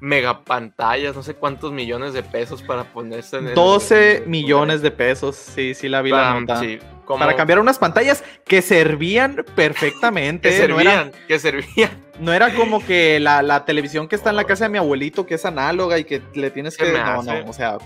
megapantallas, 0.00 1.14
no 1.16 1.22
sé 1.22 1.34
cuántos 1.34 1.72
millones 1.72 2.12
de 2.12 2.22
pesos 2.22 2.62
para 2.62 2.84
ponerse 2.92 3.38
en 3.38 3.48
el- 3.48 3.54
12 3.54 4.16
en 4.18 4.22
el- 4.24 4.28
millones 4.28 4.82
de 4.82 4.90
pesos, 4.90 5.36
sí, 5.36 5.74
sí 5.74 5.88
la 5.88 6.02
vi 6.02 6.10
la 6.10 6.16
para, 6.16 6.40
nota. 6.40 6.60
sí, 6.60 6.78
como- 7.06 7.20
Para 7.20 7.34
cambiar 7.36 7.58
unas 7.60 7.78
pantallas 7.78 8.22
que 8.44 8.60
servían 8.60 9.42
perfectamente. 9.56 10.50
que 10.50 10.64
¿eh? 10.64 10.68
No 10.68 10.78
era- 10.80 10.90
servían, 10.90 11.12
que 11.26 11.38
servían. 11.38 11.90
No 12.20 12.32
era 12.34 12.52
como 12.54 12.84
que 12.84 13.18
la, 13.20 13.42
la 13.42 13.64
televisión 13.64 14.08
que 14.08 14.16
está 14.16 14.30
en 14.30 14.36
la 14.36 14.44
casa 14.44 14.64
de 14.64 14.70
mi 14.70 14.78
abuelito, 14.78 15.24
que 15.26 15.36
es 15.36 15.44
análoga 15.46 15.98
y 15.98 16.04
que 16.04 16.20
le 16.34 16.50
tienes 16.50 16.76
que. 16.76 16.92
No, 16.92 16.98
hace. 16.98 17.42
no, 17.44 17.50
o 17.50 17.52
sea, 17.52 17.78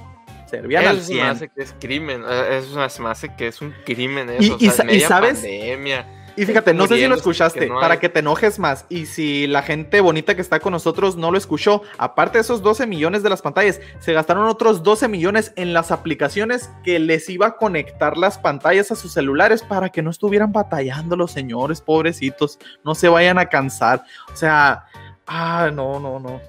servían 0.49 0.87
al 0.87 0.97
Eso 0.99 1.07
se 1.07 1.13
me 1.15 1.19
100. 1.21 1.27
hace 1.31 1.49
que 1.49 1.63
es 1.63 1.75
crimen. 1.81 2.23
eh, 2.29 2.59
Eso 2.59 2.89
se 2.89 3.03
me 3.03 3.09
hace 3.09 3.35
que 3.37 3.47
es 3.49 3.61
un 3.61 3.73
crimen 3.85 4.29
Y- 4.39 4.45
eso. 4.47 4.57
y 4.61 4.69
o 4.69 4.71
sea, 4.73 4.85
y 4.85 4.89
media 4.89 5.09
sabes- 5.09 5.35
pandemia. 5.41 6.20
Y 6.41 6.47
fíjate, 6.47 6.73
no 6.73 6.87
sé 6.87 6.97
si 6.97 7.07
lo 7.07 7.17
escuchaste, 7.17 7.61
que 7.61 7.67
no 7.67 7.79
para 7.81 8.01
que 8.01 8.09
te 8.09 8.21
enojes 8.21 8.59
más. 8.59 8.87
Y 8.89 9.05
si 9.05 9.47
la 9.47 9.61
gente 9.61 10.01
bonita 10.01 10.35
que 10.35 10.41
está 10.41 10.59
con 10.59 10.73
nosotros 10.73 11.17
no 11.17 11.31
lo 11.31 11.37
escuchó, 11.37 11.83
aparte 11.99 12.39
de 12.39 12.43
esos 12.43 12.63
12 12.63 12.87
millones 12.87 13.23
de 13.23 13.29
las 13.29 13.43
pantallas, 13.43 13.79
se 13.99 14.15
gastaron 14.15 14.47
otros 14.47 14.83
12 14.83 15.07
millones 15.09 15.53
en 15.57 15.75
las 15.75 15.91
aplicaciones 15.91 16.71
que 16.83 16.99
les 16.99 17.29
iba 17.29 17.49
a 17.49 17.57
conectar 17.59 18.17
las 18.17 18.39
pantallas 18.39 18.91
a 18.91 18.97
sus 18.97 19.13
celulares 19.13 19.63
para 19.63 19.91
que 19.91 20.01
no 20.01 20.09
estuvieran 20.11 20.51
batallando 20.51 21.15
los 21.15 21.31
señores, 21.31 21.83
pobrecitos, 21.83 22.59
no 22.85 22.95
se 22.95 23.09
vayan 23.11 23.39
a 23.39 23.51
cansar. 23.51 24.03
O 24.33 24.37
sea, 24.37 24.87
ah, 25.27 25.71
no, 25.75 26.01
no, 26.01 26.19
no. 26.19 26.41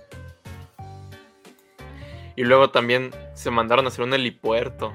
Y 2.38 2.44
luego 2.46 2.70
también 2.70 3.12
se 3.34 3.52
mandaron 3.52 3.84
a 3.84 3.90
hacer 3.90 4.06
un 4.06 4.14
helipuerto. 4.14 4.94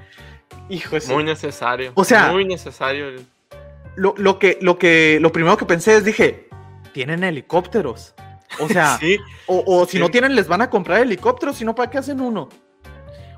Hijo 0.69 0.97
Muy 1.09 1.23
necesario. 1.23 1.91
O 1.93 2.03
sea- 2.03 2.31
muy 2.31 2.45
necesario. 2.45 3.09
el- 3.09 3.25
lo, 3.97 4.13
lo 4.17 4.39
que, 4.39 4.57
lo 4.61 4.77
que, 4.77 5.17
lo 5.21 5.31
primero 5.33 5.57
que 5.57 5.65
pensé 5.65 5.97
es, 5.97 6.05
dije, 6.05 6.47
tienen 6.93 7.23
helicópteros. 7.25 8.15
O 8.61 8.67
sea, 8.69 8.97
Sí. 8.99 9.17
o, 9.47 9.63
o 9.67 9.85
si 9.85 9.93
Sí. 9.93 9.99
no 9.99 10.09
tienen, 10.09 10.35
les 10.35 10.47
van 10.47 10.61
a 10.61 10.69
comprar 10.69 11.01
helicópteros, 11.01 11.57
si 11.57 11.65
no, 11.65 11.75
¿para 11.75 11.89
qué 11.89 11.97
hacen 11.97 12.21
uno? 12.21 12.47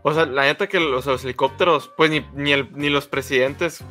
O 0.03 0.13
sea, 0.13 0.25
la 0.25 0.43
neta 0.43 0.67
que 0.67 0.79
los, 0.79 1.05
los 1.05 1.23
helicópteros, 1.23 1.91
pues 1.97 2.09
ni, 2.11 2.25
ni, 2.35 2.51
el- 2.53 2.69
ni 2.73 2.89
los 2.89 3.07
presidentes. 3.07 3.83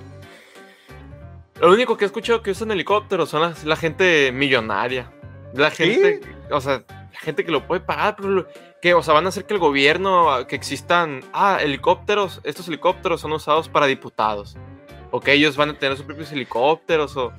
Lo 1.60 1.72
único 1.72 1.96
que 1.96 2.04
he 2.04 2.06
escuchado 2.06 2.42
que 2.42 2.52
usan 2.52 2.70
helicópteros 2.70 3.28
son 3.28 3.42
las- 3.42 3.64
la, 3.64 3.76
gente 3.76 4.30
millonaria. 4.32 5.10
La 5.54 5.70
gente, 5.70 6.20
o 6.50 6.60
sea, 6.60 6.84
la 6.88 7.18
gente 7.20 7.44
que 7.44 7.50
lo 7.50 7.66
puede 7.66 7.80
pagar, 7.80 8.16
pero 8.16 8.46
que, 8.80 8.94
o 8.94 9.02
sea, 9.02 9.14
van 9.14 9.26
a 9.26 9.30
hacer 9.30 9.44
que 9.44 9.54
el 9.54 9.60
gobierno, 9.60 10.46
que 10.46 10.54
existan, 10.56 11.20
ah, 11.32 11.58
helicópteros, 11.60 12.40
estos 12.44 12.68
helicópteros 12.68 13.20
son 13.20 13.32
usados 13.32 13.68
para 13.68 13.86
diputados. 13.86 14.56
O 15.10 15.20
que 15.20 15.32
ellos 15.32 15.56
van 15.56 15.70
a 15.70 15.78
tener 15.78 15.96
sus 15.96 16.06
propios 16.06 16.30
helicópteros 16.32 17.16
o... 17.16 17.32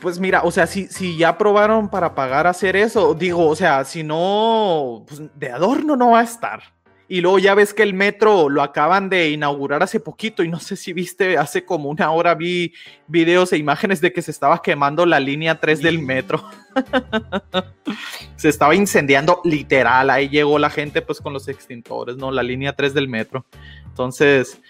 Pues 0.00 0.18
mira, 0.18 0.42
o 0.42 0.50
sea, 0.50 0.66
si, 0.66 0.88
si 0.88 1.16
ya 1.16 1.38
probaron 1.38 1.88
para 1.88 2.14
pagar 2.14 2.46
hacer 2.46 2.76
eso, 2.76 3.14
digo, 3.14 3.48
o 3.48 3.56
sea, 3.56 3.84
si 3.84 4.02
no, 4.02 5.04
pues 5.06 5.22
de 5.34 5.50
adorno 5.50 5.96
no 5.96 6.10
va 6.10 6.20
a 6.20 6.24
estar. 6.24 6.74
Y 7.06 7.20
luego 7.20 7.38
ya 7.38 7.54
ves 7.54 7.74
que 7.74 7.82
el 7.82 7.92
metro 7.92 8.48
lo 8.48 8.62
acaban 8.62 9.10
de 9.10 9.28
inaugurar 9.28 9.82
hace 9.82 10.00
poquito 10.00 10.42
y 10.42 10.48
no 10.48 10.58
sé 10.58 10.74
si 10.74 10.94
viste, 10.94 11.36
hace 11.36 11.64
como 11.64 11.90
una 11.90 12.10
hora 12.10 12.34
vi 12.34 12.72
videos 13.06 13.52
e 13.52 13.58
imágenes 13.58 14.00
de 14.00 14.12
que 14.12 14.22
se 14.22 14.30
estaba 14.30 14.62
quemando 14.62 15.04
la 15.04 15.20
línea 15.20 15.60
3 15.60 15.82
del 15.82 15.98
metro. 15.98 16.42
se 18.36 18.48
estaba 18.48 18.74
incendiando 18.74 19.42
literal, 19.44 20.08
ahí 20.08 20.30
llegó 20.30 20.58
la 20.58 20.70
gente 20.70 21.02
pues 21.02 21.20
con 21.20 21.34
los 21.34 21.46
extintores, 21.46 22.16
¿no? 22.16 22.30
La 22.30 22.42
línea 22.42 22.74
3 22.74 22.94
del 22.94 23.08
metro. 23.08 23.44
Entonces, 23.84 24.60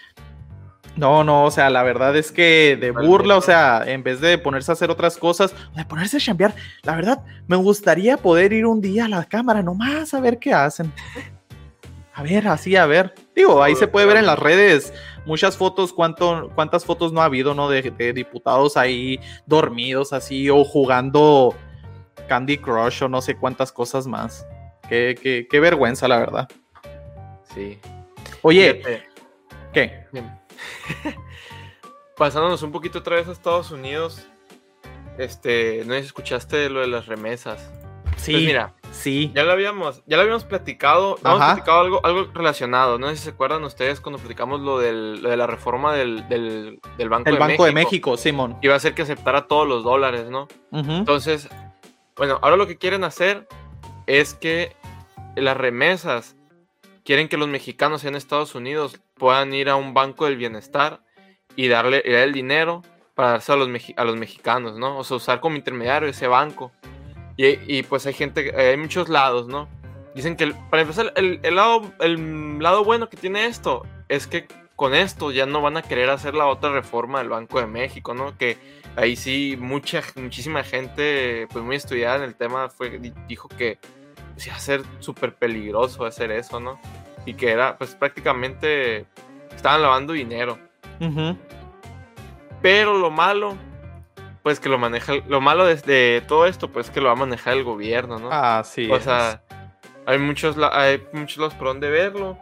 no, 0.95 1.23
no, 1.23 1.45
o 1.45 1.51
sea, 1.51 1.69
la 1.69 1.83
verdad 1.83 2.15
es 2.15 2.31
que 2.31 2.77
de 2.79 2.91
burla, 2.91 3.37
o 3.37 3.41
sea, 3.41 3.83
en 3.85 4.03
vez 4.03 4.21
de 4.21 4.37
ponerse 4.37 4.71
a 4.71 4.73
hacer 4.73 4.89
otras 4.89 5.17
cosas, 5.17 5.53
de 5.75 5.85
ponerse 5.85 6.17
a 6.17 6.19
chambear, 6.19 6.55
la 6.83 6.95
verdad, 6.95 7.23
me 7.47 7.57
gustaría 7.57 8.17
poder 8.17 8.53
ir 8.53 8.65
un 8.65 8.81
día 8.81 9.05
a 9.05 9.09
la 9.09 9.25
cámara 9.25 9.61
nomás 9.61 10.13
a 10.13 10.19
ver 10.19 10.39
qué 10.39 10.53
hacen. 10.53 10.91
A 12.13 12.23
ver, 12.23 12.47
así, 12.47 12.77
a 12.77 12.85
ver. 12.85 13.13
Digo, 13.35 13.61
ahí 13.61 13.75
se 13.75 13.87
puede 13.87 14.05
ver 14.05 14.15
en 14.15 14.25
las 14.25 14.39
redes 14.39 14.93
muchas 15.25 15.57
fotos, 15.57 15.91
cuánto, 15.91 16.49
cuántas 16.55 16.85
fotos 16.85 17.11
no 17.11 17.21
ha 17.21 17.25
habido, 17.25 17.53
¿no? 17.53 17.69
De, 17.69 17.81
de 17.81 18.13
diputados 18.13 18.77
ahí 18.77 19.19
dormidos 19.45 20.13
así 20.13 20.49
o 20.49 20.63
jugando 20.63 21.53
Candy 22.29 22.57
Crush 22.57 23.03
o 23.03 23.09
no 23.09 23.21
sé 23.21 23.35
cuántas 23.35 23.73
cosas 23.73 24.07
más. 24.07 24.47
Qué, 24.87 25.17
qué, 25.21 25.45
qué 25.49 25.59
vergüenza, 25.59 26.07
la 26.07 26.19
verdad. 26.19 26.47
Sí. 27.53 27.79
Oye, 28.43 28.75
Fíjate, 28.75 29.03
¿qué? 29.73 30.07
bien. 30.13 30.44
Pasándonos 32.17 32.63
un 32.63 32.71
poquito 32.71 32.99
otra 32.99 33.17
vez 33.17 33.27
a 33.27 33.31
Estados 33.33 33.71
Unidos, 33.71 34.25
este, 35.17 35.83
no 35.85 35.93
sé 35.93 36.01
si 36.01 36.05
escuchaste 36.07 36.69
lo 36.69 36.79
de 36.79 36.87
las 36.87 37.07
remesas. 37.07 37.69
Sí, 38.15 38.31
Pues 38.31 38.43
mira, 38.45 38.73
sí. 38.91 39.31
Ya 39.35 39.43
lo 39.43 39.51
habíamos, 39.51 40.01
ya 40.05 40.15
lo 40.15 40.23
habíamos 40.23 40.45
platicado, 40.45 41.17
habíamos 41.21 41.45
platicado 41.53 41.81
algo, 41.81 42.05
algo 42.05 42.31
relacionado. 42.33 42.97
No 42.97 43.09
sé 43.09 43.17
si 43.17 43.23
se 43.23 43.29
acuerdan 43.31 43.63
ustedes 43.65 43.99
cuando 43.99 44.19
platicamos 44.19 44.61
lo, 44.61 44.79
del- 44.79 45.21
lo 45.21 45.29
de 45.29 45.35
la 45.37 45.45
reforma 45.47 45.93
del, 45.93 46.27
del- 46.29 46.79
del 46.97 47.09
Banco, 47.09 47.29
El 47.29 47.35
de, 47.35 47.39
Banco 47.39 47.51
México, 47.51 47.65
de 47.65 47.71
México, 47.73 48.17
Simón. 48.17 48.57
Iba 48.61 48.75
a 48.75 48.79
ser 48.79 48.93
que 48.95 49.01
aceptara 49.01 49.47
todos 49.47 49.67
los 49.67 49.83
dólares, 49.83 50.29
¿no? 50.29 50.47
Entonces, 50.71 51.49
bueno, 52.15 52.39
ahora 52.41 52.55
lo 52.55 52.65
que 52.67 52.77
quieren 52.77 53.03
hacer 53.03 53.45
es 54.07 54.33
que 54.33 54.73
las 55.35 55.57
remesas 55.57 56.37
quieren 57.03 57.27
que 57.27 57.35
los 57.35 57.49
mexicanos 57.49 58.05
en 58.05 58.15
Estados 58.15 58.55
Unidos 58.55 59.01
puedan 59.15 59.53
ir 59.53 59.69
a 59.69 59.75
un 59.75 59.93
banco 59.93 60.25
del 60.25 60.37
bienestar 60.37 61.01
y 61.55 61.67
darle 61.67 62.01
el 62.05 62.33
dinero 62.33 62.83
para 63.15 63.31
darse 63.31 63.53
a 63.53 63.55
los, 63.55 63.69
a 63.95 64.03
los 64.03 64.17
mexicanos, 64.17 64.77
¿no? 64.77 64.97
O 64.97 65.03
sea, 65.03 65.17
usar 65.17 65.39
como 65.39 65.55
intermediario 65.55 66.09
ese 66.09 66.27
banco. 66.27 66.71
Y, 67.37 67.59
y, 67.67 67.83
pues 67.83 68.05
hay 68.05 68.13
gente, 68.13 68.53
hay 68.55 68.77
muchos 68.77 69.09
lados, 69.09 69.47
¿no? 69.47 69.67
Dicen 70.13 70.37
que, 70.37 70.53
para 70.69 70.83
empezar, 70.83 71.11
el, 71.15 71.39
el 71.43 71.55
lado, 71.55 71.91
el 71.99 72.59
lado 72.59 72.83
bueno 72.85 73.09
que 73.09 73.17
tiene 73.17 73.45
esto 73.45 73.83
es 74.07 74.27
que 74.27 74.47
con 74.75 74.93
esto 74.93 75.31
ya 75.31 75.45
no 75.45 75.61
van 75.61 75.77
a 75.77 75.81
querer 75.81 76.09
hacer 76.09 76.33
la 76.33 76.47
otra 76.47 76.71
reforma 76.71 77.19
del 77.19 77.29
Banco 77.29 77.59
de 77.59 77.67
México, 77.67 78.13
¿no? 78.13 78.37
Que 78.37 78.57
ahí 78.95 79.15
sí 79.15 79.57
mucha, 79.59 80.01
muchísima 80.15 80.63
gente, 80.63 81.47
pues 81.51 81.63
muy 81.63 81.75
estudiada 81.77 82.17
en 82.17 82.23
el 82.23 82.35
tema, 82.35 82.69
fue, 82.69 82.99
di- 82.99 83.13
dijo 83.27 83.47
que 83.49 83.77
pues, 84.33 84.47
iba 84.47 84.55
a 84.55 84.59
ser 84.59 84.81
súper 84.99 85.35
peligroso 85.35 86.05
hacer 86.05 86.31
eso, 86.31 86.59
¿no? 86.59 86.79
Y 87.25 87.33
que 87.33 87.51
era, 87.51 87.77
pues 87.77 87.95
prácticamente 87.95 89.05
estaban 89.55 89.81
lavando 89.81 90.13
dinero. 90.13 90.59
Pero 92.61 92.97
lo 92.97 93.11
malo, 93.11 93.55
pues 94.43 94.59
que 94.59 94.69
lo 94.69 94.77
maneja, 94.77 95.13
lo 95.27 95.41
malo 95.41 95.65
de, 95.65 95.75
de 95.75 96.23
todo 96.27 96.45
esto, 96.45 96.69
pues 96.69 96.89
que 96.89 97.01
lo 97.01 97.07
va 97.07 97.13
a 97.13 97.15
manejar 97.15 97.53
el 97.53 97.63
gobierno, 97.63 98.19
¿no? 98.19 98.29
Ah, 98.31 98.63
sí. 98.63 98.89
o 98.91 98.99
sea, 98.99 99.41
hay 100.05 100.19
muchos, 100.19 100.55
hay 100.71 101.01
muchos 101.13 101.37
lados 101.37 101.53
por 101.55 101.67
donde 101.67 101.89
verlo. 101.89 102.37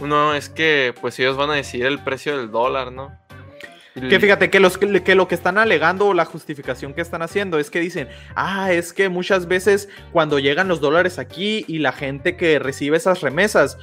Uno 0.00 0.34
es 0.34 0.48
que, 0.48 0.94
pues 1.00 1.18
ellos 1.18 1.36
van 1.36 1.50
a 1.50 1.54
decidir 1.54 1.86
el 1.86 1.98
precio 1.98 2.36
del 2.36 2.50
dólar, 2.50 2.92
¿no? 2.92 3.12
Que 4.08 4.20
fíjate 4.20 4.48
que, 4.50 4.60
los, 4.60 4.78
que 4.78 5.14
lo 5.14 5.26
que 5.26 5.34
están 5.34 5.58
alegando 5.58 6.06
o 6.06 6.14
la 6.14 6.24
justificación 6.24 6.94
que 6.94 7.00
están 7.00 7.22
haciendo 7.22 7.58
es 7.58 7.70
que 7.70 7.80
dicen, 7.80 8.08
ah, 8.36 8.72
es 8.72 8.92
que 8.92 9.08
muchas 9.08 9.48
veces 9.48 9.88
cuando 10.12 10.38
llegan 10.38 10.68
los 10.68 10.80
dólares 10.80 11.18
aquí 11.18 11.64
y 11.66 11.78
la 11.78 11.92
gente 11.92 12.36
que 12.36 12.60
recibe 12.60 12.96
esas 12.96 13.20
remesas, 13.22 13.76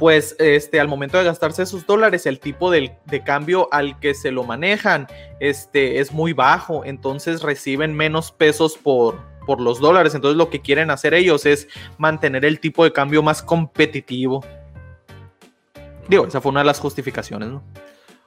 pues 0.00 0.34
este, 0.38 0.80
al 0.80 0.88
momento 0.88 1.18
de 1.18 1.24
gastarse 1.24 1.62
esos 1.62 1.86
dólares, 1.86 2.24
el 2.24 2.40
tipo 2.40 2.70
del- 2.70 2.92
de 3.04 3.22
cambio 3.22 3.68
al 3.70 4.00
que 4.00 4.14
se 4.14 4.30
lo 4.32 4.44
manejan 4.44 5.06
este, 5.40 6.00
es 6.00 6.10
muy 6.10 6.32
bajo, 6.32 6.86
entonces 6.86 7.42
reciben 7.42 7.94
menos 7.94 8.32
pesos 8.32 8.78
por, 8.78 9.20
por 9.44 9.60
los 9.60 9.78
dólares, 9.78 10.14
entonces 10.14 10.38
lo 10.38 10.48
que 10.48 10.62
quieren 10.62 10.90
hacer 10.90 11.12
ellos 11.12 11.44
es 11.44 11.68
mantener 11.98 12.46
el 12.46 12.60
tipo 12.60 12.82
de 12.82 12.94
cambio 12.94 13.22
más 13.22 13.42
competitivo. 13.42 14.42
Digo, 16.08 16.26
esa 16.26 16.40
fue 16.40 16.50
una 16.50 16.60
de 16.60 16.66
las 16.66 16.80
justificaciones, 16.80 17.50
¿no? 17.50 17.62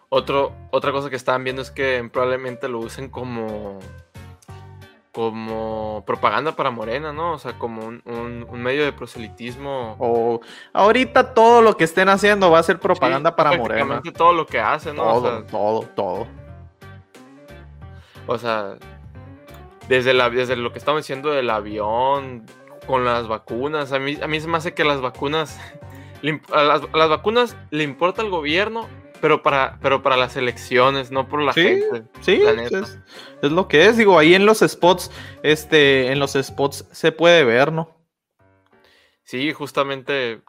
Otro, 0.09 0.55
otra 0.69 0.91
cosa 0.91 1.09
que 1.09 1.15
estaban 1.15 1.43
viendo 1.43 1.63
es 1.63 1.71
que 1.71 2.07
probablemente 2.13 2.69
lo 2.69 2.79
usen 2.79 3.09
como 3.09 3.79
como 5.13 6.03
propaganda 6.05 6.53
para 6.55 6.71
Morena, 6.71 7.13
¿no? 7.13 7.33
O 7.33 7.37
sea, 7.39 7.53
como 7.59 7.85
un, 7.85 8.01
un- 8.05 8.45
un 8.49 8.61
medio 8.63 8.83
de 8.83 8.91
proselitismo. 8.91 9.95
O 9.99 10.41
ahorita 10.73 11.33
todo 11.33 11.61
lo 11.61 11.77
que 11.77 11.83
estén 11.85 12.09
haciendo 12.09 12.51
va 12.51 12.59
a 12.59 12.63
ser 12.63 12.79
propaganda 12.79 13.29
Sí, 13.29 13.35
para 13.37 13.51
Morena. 13.51 13.67
prácticamente 13.67 14.11
todo 14.11 14.33
lo 14.33 14.45
que 14.45 14.59
hacen, 14.59 14.95
¿no? 14.95 15.03
O 15.03 15.21
Todo, 15.21 15.37
sea, 15.39 15.47
todo, 15.47 15.81
todo. 15.95 16.27
O 18.27 18.37
sea, 18.37 18.75
desde, 19.87 20.13
la, 20.13 20.29
desde 20.29 20.55
lo 20.55 20.71
que 20.71 20.79
estamos 20.79 21.01
diciendo 21.01 21.29
del 21.31 21.49
avión, 21.49 22.45
con 22.87 23.05
las 23.05 23.27
vacunas, 23.27 23.91
a 23.91 23.99
mí, 23.99 24.17
a 24.21 24.27
mí 24.27 24.39
se 24.39 24.47
me 24.47 24.57
hace 24.57 24.73
que 24.73 24.83
las 24.83 25.01
vacunas, 25.01 25.59
a 26.53 26.63
las, 26.63 26.81
a 26.91 26.97
las 26.97 27.09
vacunas 27.09 27.55
le 27.69 27.83
importa 27.83 28.21
al 28.21 28.29
gobierno, 28.29 28.87
pero 29.23 29.41
para, 29.41 29.79
pero 29.81 30.03
para 30.03 30.17
las 30.17 30.35
elecciones, 30.35 31.09
no 31.09 31.29
por 31.29 31.41
la 31.41 31.53
Sí, 31.53 31.61
gente. 31.61 32.03
Sí, 32.19 32.41
es, 32.41 32.99
es 33.41 33.51
lo 33.53 33.69
que 33.69 33.85
es. 33.85 33.95
Digo, 33.95 34.19
ahí 34.19 34.35
en 34.35 34.45
los 34.45 34.59
spots, 34.59 35.11
este, 35.43 36.11
en 36.11 36.19
los 36.19 36.33
spots 36.33 36.89
se 36.91 37.13
puede 37.13 37.45
ver, 37.45 37.71
¿no? 37.71 37.89
Sí, 39.23 39.53
justamente, 39.53 40.41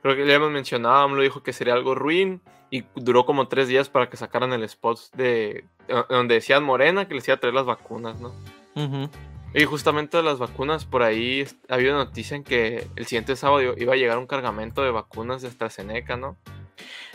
creo 0.00 0.14
que 0.14 0.24
ya 0.28 0.34
hemos 0.34 0.52
mencionado, 0.52 0.94
AMLO 0.98 1.22
dijo 1.22 1.42
que 1.42 1.52
sería 1.52 1.74
algo 1.74 1.96
ruin 1.96 2.40
y 2.70 2.84
duró 2.94 3.26
como 3.26 3.48
tres 3.48 3.66
días 3.66 3.88
para 3.88 4.08
que 4.08 4.16
sacaran 4.16 4.52
el 4.52 4.62
spot 4.62 5.00
de, 5.14 5.64
de 5.88 6.04
donde 6.08 6.34
decían 6.34 6.62
Morena 6.62 7.08
que 7.08 7.16
les 7.16 7.26
iba 7.26 7.34
a 7.34 7.40
traer 7.40 7.54
las 7.54 7.66
vacunas, 7.66 8.20
¿no? 8.20 8.32
Y 9.54 9.64
justamente 9.64 10.18
de 10.18 10.22
las 10.22 10.38
vacunas, 10.38 10.84
por 10.84 11.02
ahí 11.02 11.48
había 11.68 11.90
una 11.90 12.04
noticia 12.04 12.36
en 12.36 12.44
que 12.44 12.86
el 12.94 13.06
siguiente 13.06 13.34
sábado 13.34 13.74
iba 13.76 13.94
a 13.94 13.96
llegar 13.96 14.18
un 14.18 14.28
cargamento 14.28 14.84
de 14.84 14.92
vacunas 14.92 15.42
de 15.42 15.48
AstraZeneca, 15.48 16.16
¿no? 16.16 16.36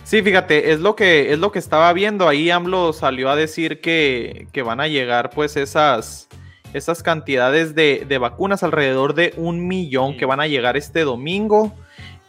Sí, 0.03 0.21
fíjate, 0.21 0.71
es 0.71 0.79
lo 0.79 0.95
que 0.95 1.33
es 1.33 1.39
lo 1.39 1.51
que 1.51 1.59
estaba 1.59 1.91
viendo. 1.93 2.27
Ahí 2.27 2.49
AMLO 2.51 2.93
salió 2.93 3.29
a 3.29 3.35
decir 3.35 3.81
que, 3.81 4.47
que 4.51 4.61
van 4.61 4.79
a 4.79 4.87
llegar, 4.87 5.29
pues, 5.31 5.57
esas, 5.57 6.27
esas 6.73 7.01
cantidades 7.01 7.73
de, 7.73 8.05
de 8.07 8.17
vacunas, 8.17 8.61
alrededor 8.63 9.15
de 9.15 9.33
un 9.37 9.67
millón 9.67 10.13
Sí. 10.13 10.17
que 10.17 10.25
van 10.25 10.39
a 10.39 10.47
llegar 10.47 10.77
este 10.77 11.01
domingo. 11.01 11.73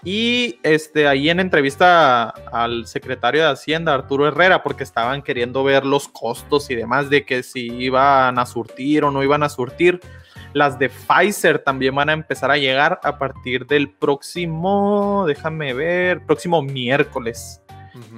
Y 0.05 0.61
este, 0.63 1.09
ahí 1.09 1.31
en 1.31 1.41
entrevista 1.41 2.31
al 2.53 2.87
secretario 2.87 3.43
de 3.43 3.51
Hacienda, 3.51 3.93
Arturo 3.93 4.29
Herrera, 4.29 4.63
porque 4.63 4.85
estaban 4.85 5.21
queriendo 5.21 5.65
ver 5.65 5.85
los 5.85 6.07
costos 6.07 6.71
y 6.71 6.77
demás 6.77 7.11
de 7.11 7.25
que 7.25 7.43
si 7.43 7.67
iban 7.73 8.39
a 8.39 8.47
surtir 8.47 9.03
o 9.03 9.11
no 9.11 9.25
iban 9.25 9.43
a 9.43 9.49
surtir. 9.49 10.01
Las 10.53 10.79
de 10.79 10.89
Pfizer 10.89 11.59
también 11.59 11.95
van 11.95 12.09
a 12.09 12.13
empezar 12.13 12.51
a 12.51 12.57
llegar 12.57 12.99
a 13.03 13.19
partir 13.19 13.67
del 13.67 13.91
próximo, 13.91 15.25
déjame 15.27 15.75
ver, 15.75 16.25
próximo 16.25 16.63
miércoles. 16.63 17.61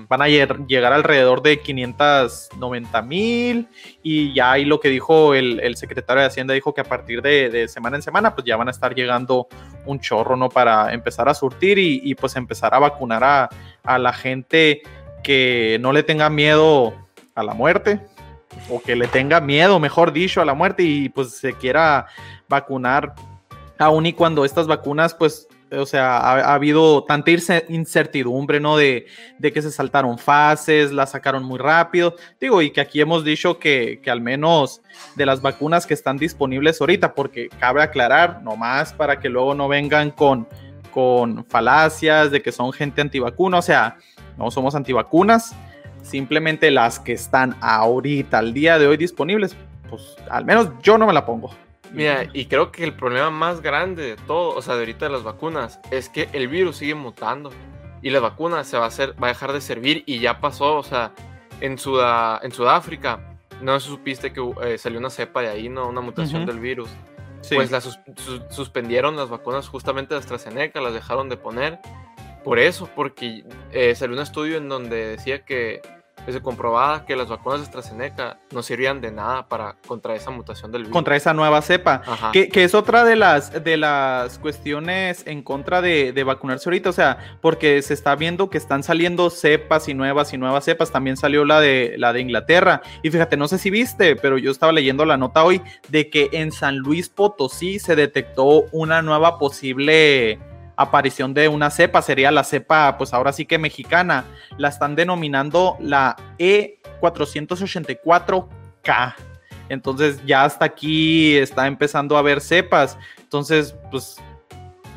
Van 0.08 0.20
a 0.22 0.26
lle- 0.28 0.66
llegar 0.66 0.92
alrededor 0.92 1.40
de 1.40 1.60
590 1.60 3.00
mil 3.02 3.68
y 4.02 4.34
ya 4.34 4.50
ahí 4.52 4.64
lo 4.64 4.80
que 4.80 4.88
dijo 4.88 5.34
el, 5.36 5.60
el 5.60 5.76
secretario 5.76 6.20
de 6.22 6.26
Hacienda 6.26 6.52
dijo 6.52 6.74
que 6.74 6.80
a 6.80 6.84
partir 6.84 7.22
de, 7.22 7.48
de 7.48 7.68
semana 7.68 7.94
en 7.96 8.02
semana 8.02 8.34
pues 8.34 8.44
ya 8.44 8.56
van 8.56 8.66
a 8.66 8.70
estar 8.72 8.94
llegando 8.96 9.46
un 9.86 10.00
chorro, 10.00 10.36
¿no? 10.36 10.48
Para 10.48 10.92
empezar 10.92 11.28
a 11.28 11.34
surtir 11.34 11.78
y, 11.78 12.00
y, 12.02 12.16
pues 12.16 12.34
empezar 12.34 12.74
a 12.74 12.80
vacunar 12.80 13.22
a, 13.22 13.48
a 13.84 13.98
la 13.98 14.12
gente 14.12 14.82
que 15.22 15.78
no 15.80 15.92
le 15.92 16.02
tenga 16.02 16.28
miedo 16.28 16.94
a 17.36 17.44
la 17.44 17.54
muerte 17.54 18.00
o 18.68 18.80
que 18.80 18.96
le 18.96 19.06
tenga 19.06 19.40
miedo, 19.40 19.78
mejor 19.80 20.12
dicho, 20.12 20.40
a 20.40 20.44
la 20.44 20.54
muerte 20.54 20.82
y 20.82 21.08
pues 21.08 21.32
se 21.32 21.54
quiera 21.54 22.06
vacunar 22.48 23.14
aún 23.78 24.06
y 24.06 24.12
cuando 24.12 24.44
estas 24.44 24.66
vacunas 24.66 25.14
pues 25.14 25.48
o 25.70 25.84
sea, 25.84 26.16
ha, 26.16 26.40
ha 26.40 26.54
habido 26.54 27.04
tanta 27.04 27.30
ince- 27.30 27.64
incertidumbre, 27.68 28.58
¿no? 28.58 28.78
De, 28.78 29.06
de 29.38 29.52
que 29.52 29.60
se 29.60 29.70
saltaron 29.70 30.18
fases, 30.18 30.92
la 30.92 31.06
sacaron 31.06 31.44
muy 31.44 31.58
rápido. 31.58 32.14
Digo, 32.40 32.62
y 32.62 32.70
que 32.70 32.80
aquí 32.80 33.02
hemos 33.02 33.22
dicho 33.22 33.58
que, 33.58 34.00
que 34.02 34.10
al 34.10 34.22
menos 34.22 34.80
de 35.14 35.26
las 35.26 35.42
vacunas 35.42 35.86
que 35.86 35.92
están 35.92 36.16
disponibles 36.16 36.80
ahorita, 36.80 37.14
porque 37.14 37.50
cabe 37.60 37.82
aclarar, 37.82 38.40
nomás 38.42 38.94
para 38.94 39.20
que 39.20 39.28
luego 39.28 39.54
no 39.54 39.68
vengan 39.68 40.10
con, 40.10 40.48
con 40.90 41.44
falacias, 41.44 42.30
de 42.30 42.40
que 42.40 42.50
son 42.50 42.72
gente 42.72 43.02
antivacuna, 43.02 43.58
o 43.58 43.62
sea, 43.62 43.98
no 44.38 44.50
somos 44.50 44.74
antivacunas, 44.74 45.54
simplemente 46.02 46.70
las 46.70 46.98
que 47.00 47.12
están 47.12 47.56
ahorita, 47.60 48.38
al 48.38 48.54
día 48.54 48.78
de 48.78 48.86
hoy 48.86 48.96
disponibles, 48.96 49.56
pues 49.88 50.16
al 50.30 50.44
menos 50.44 50.68
yo 50.82 50.98
no 50.98 51.06
me 51.06 51.12
la 51.12 51.24
pongo. 51.26 51.50
Mira, 51.92 52.26
y 52.34 52.46
creo 52.46 52.70
que 52.70 52.84
el 52.84 52.92
problema 52.92 53.30
más 53.30 53.62
grande 53.62 54.02
de 54.02 54.16
todo, 54.16 54.54
o 54.54 54.60
sea, 54.62 54.74
de 54.74 54.80
ahorita 54.80 55.06
de 55.06 55.12
las 55.12 55.22
vacunas, 55.22 55.80
es 55.90 56.08
que 56.10 56.28
el 56.34 56.46
virus 56.48 56.76
sigue 56.76 56.94
mutando 56.94 57.50
y 58.02 58.10
la 58.10 58.20
vacuna 58.20 58.62
se 58.64 58.76
va 58.76 58.84
a 58.84 58.88
hacer, 58.88 59.14
va 59.22 59.28
a 59.28 59.30
dejar 59.30 59.52
de 59.52 59.60
servir 59.62 60.02
y 60.06 60.18
ya 60.18 60.38
pasó, 60.40 60.76
o 60.76 60.82
sea, 60.82 61.12
en, 61.60 61.78
Sudáfrica, 61.78 63.20
no 63.62 63.80
supiste 63.80 64.32
que 64.32 64.40
eh, 64.64 64.78
salió 64.78 64.98
una 64.98 65.10
cepa 65.10 65.40
de 65.40 65.48
ahí, 65.48 65.68
¿no? 65.68 65.88
Una 65.88 66.00
mutación 66.00 66.46
del 66.46 66.60
virus. 66.60 66.90
Sí. 67.40 67.54
Pues 67.54 67.70
la 67.70 67.80
sus- 67.80 67.98
su- 68.16 68.42
suspendieron 68.50 69.16
las 69.16 69.28
vacunas 69.30 69.68
justamente 69.68 70.14
de 70.14 70.20
AstraZeneca, 70.20 70.80
las 70.80 70.92
dejaron 70.92 71.28
de 71.28 71.36
poner. 71.36 71.78
Por 72.44 72.58
eso, 72.58 72.88
porque 72.94 73.44
eh, 73.72 73.94
salió 73.94 74.16
un 74.16 74.22
estudio 74.22 74.56
en 74.56 74.68
donde 74.68 75.16
decía 75.16 75.44
que 75.44 75.82
se 76.32 76.40
comprobaba 76.42 77.06
que 77.06 77.16
las 77.16 77.28
vacunas 77.28 77.60
de 77.60 77.66
AstraZeneca 77.66 78.38
no 78.52 78.62
servían 78.62 79.00
de 79.00 79.10
nada 79.10 79.48
para 79.48 79.76
contra 79.86 80.14
esa 80.14 80.30
mutación 80.30 80.70
del 80.70 80.82
virus. 80.82 80.92
contra 80.92 81.16
esa 81.16 81.32
nueva 81.32 81.62
cepa. 81.62 82.02
Que, 82.32 82.48
que 82.48 82.64
es 82.64 82.74
otra 82.74 83.04
de 83.04 83.16
las, 83.16 83.64
de 83.64 83.76
las 83.76 84.38
cuestiones 84.38 85.26
en 85.26 85.42
contra 85.42 85.80
de, 85.80 86.12
de 86.12 86.24
vacunarse 86.24 86.68
ahorita, 86.68 86.90
o 86.90 86.92
sea, 86.92 87.18
porque 87.40 87.80
se 87.82 87.94
está 87.94 88.14
viendo 88.14 88.50
que 88.50 88.58
están 88.58 88.82
saliendo 88.82 89.30
cepas 89.30 89.88
y 89.88 89.94
nuevas 89.94 90.32
y 90.32 90.38
nuevas 90.38 90.64
cepas, 90.64 90.90
también 90.90 91.16
salió 91.16 91.44
la 91.44 91.60
de, 91.60 91.94
la 91.98 92.12
de 92.12 92.20
Inglaterra, 92.20 92.82
y 93.02 93.10
fíjate, 93.10 93.36
no 93.36 93.48
sé 93.48 93.58
si 93.58 93.70
viste, 93.70 94.16
pero 94.16 94.38
yo 94.38 94.50
estaba 94.50 94.72
leyendo 94.72 95.04
la 95.04 95.16
nota 95.16 95.44
hoy 95.44 95.62
de 95.88 96.10
que 96.10 96.28
en 96.32 96.52
San 96.52 96.76
Luis 96.76 97.08
Potosí 97.08 97.78
se 97.78 97.96
detectó 97.96 98.64
una 98.72 99.02
nueva 99.02 99.38
posible 99.38 100.38
aparición 100.78 101.34
de 101.34 101.48
una 101.48 101.70
cepa, 101.70 102.00
sería 102.00 102.30
la 102.30 102.44
cepa, 102.44 102.96
pues 102.96 103.12
ahora 103.12 103.32
sí 103.32 103.44
que 103.44 103.58
mexicana, 103.58 104.24
la 104.56 104.68
están 104.68 104.94
denominando 104.94 105.76
la 105.80 106.16
E 106.38 106.78
E484K. 107.00 109.14
Entonces 109.68 110.24
ya 110.24 110.44
hasta 110.44 110.64
aquí 110.64 111.36
está 111.36 111.66
empezando 111.66 112.16
a 112.16 112.20
haber 112.20 112.40
cepas. 112.40 112.96
Entonces, 113.18 113.74
pues, 113.90 114.16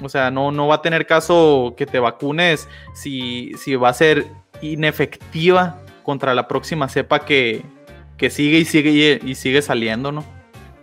o 0.01 0.07
sea, 0.07 0.31
no, 0.31 0.51
no 0.51 0.67
va 0.67 0.75
a 0.75 0.81
tener 0.81 1.05
caso 1.05 1.73
que 1.75 1.85
te 1.85 1.99
vacunes 1.99 2.69
si, 2.93 3.51
si 3.57 3.75
va 3.75 3.89
a 3.89 3.93
ser 3.93 4.27
inefectiva 4.61 5.77
contra 6.03 6.33
la 6.33 6.47
próxima 6.47 6.87
cepa 6.87 7.25
que, 7.25 7.63
que 8.17 8.29
sigue 8.29 8.59
y 8.59 8.65
sigue 8.65 9.19
y, 9.23 9.31
y 9.31 9.35
sigue 9.35 9.61
saliendo, 9.61 10.11
¿no? 10.11 10.40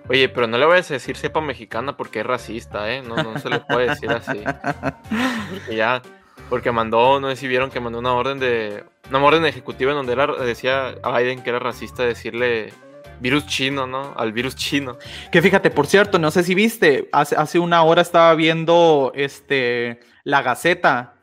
Oye, 0.09 0.29
pero 0.29 0.47
no 0.47 0.57
le 0.57 0.65
vayas 0.65 0.91
a 0.91 0.95
decir 0.95 1.17
cepa 1.17 1.41
mexicana 1.41 1.97
porque 1.97 2.21
es 2.21 2.27
racista, 2.27 2.91
¿eh? 2.91 3.03
No, 3.03 3.17
no 3.17 3.39
se 3.39 3.51
le 3.51 3.61
puede 3.61 3.91
decir 3.91 4.11
así. 4.11 4.43
Porque 5.51 5.77
ya, 5.77 6.03
porque 6.49 6.73
mandó, 6.73 7.21
no 7.21 7.31
sé 7.31 7.37
si 7.37 7.49
vieron 7.49 7.71
que 7.71 7.81
mandó 7.81 7.99
una 7.99 8.13
orden 8.13 8.39
de, 8.39 8.85
una 9.09 9.23
orden 9.23 9.45
ejecutiva 9.47 9.93
en 9.93 9.97
donde 9.97 10.13
era, 10.13 10.27
decía 10.27 10.95
a 11.03 11.19
Biden 11.19 11.43
que 11.43 11.51
era 11.51 11.59
racista 11.59 12.05
decirle 12.05 12.73
virus 13.21 13.47
chino, 13.47 13.87
¿no? 13.87 14.15
Al 14.17 14.33
virus 14.33 14.57
chino. 14.57 14.99
Que 15.33 15.43
fíjate, 15.43 15.71
por 15.71 15.87
cierto, 15.87 16.19
no 16.19 16.31
sé 16.31 16.43
si 16.43 16.55
viste, 16.55 17.09
hace, 17.13 17.37
hace 17.37 17.59
una 17.59 17.83
hora 17.83 18.03
estaba 18.03 18.35
viendo 18.35 19.13
este, 19.15 20.01
la 20.25 20.43
Gaceta 20.43 21.15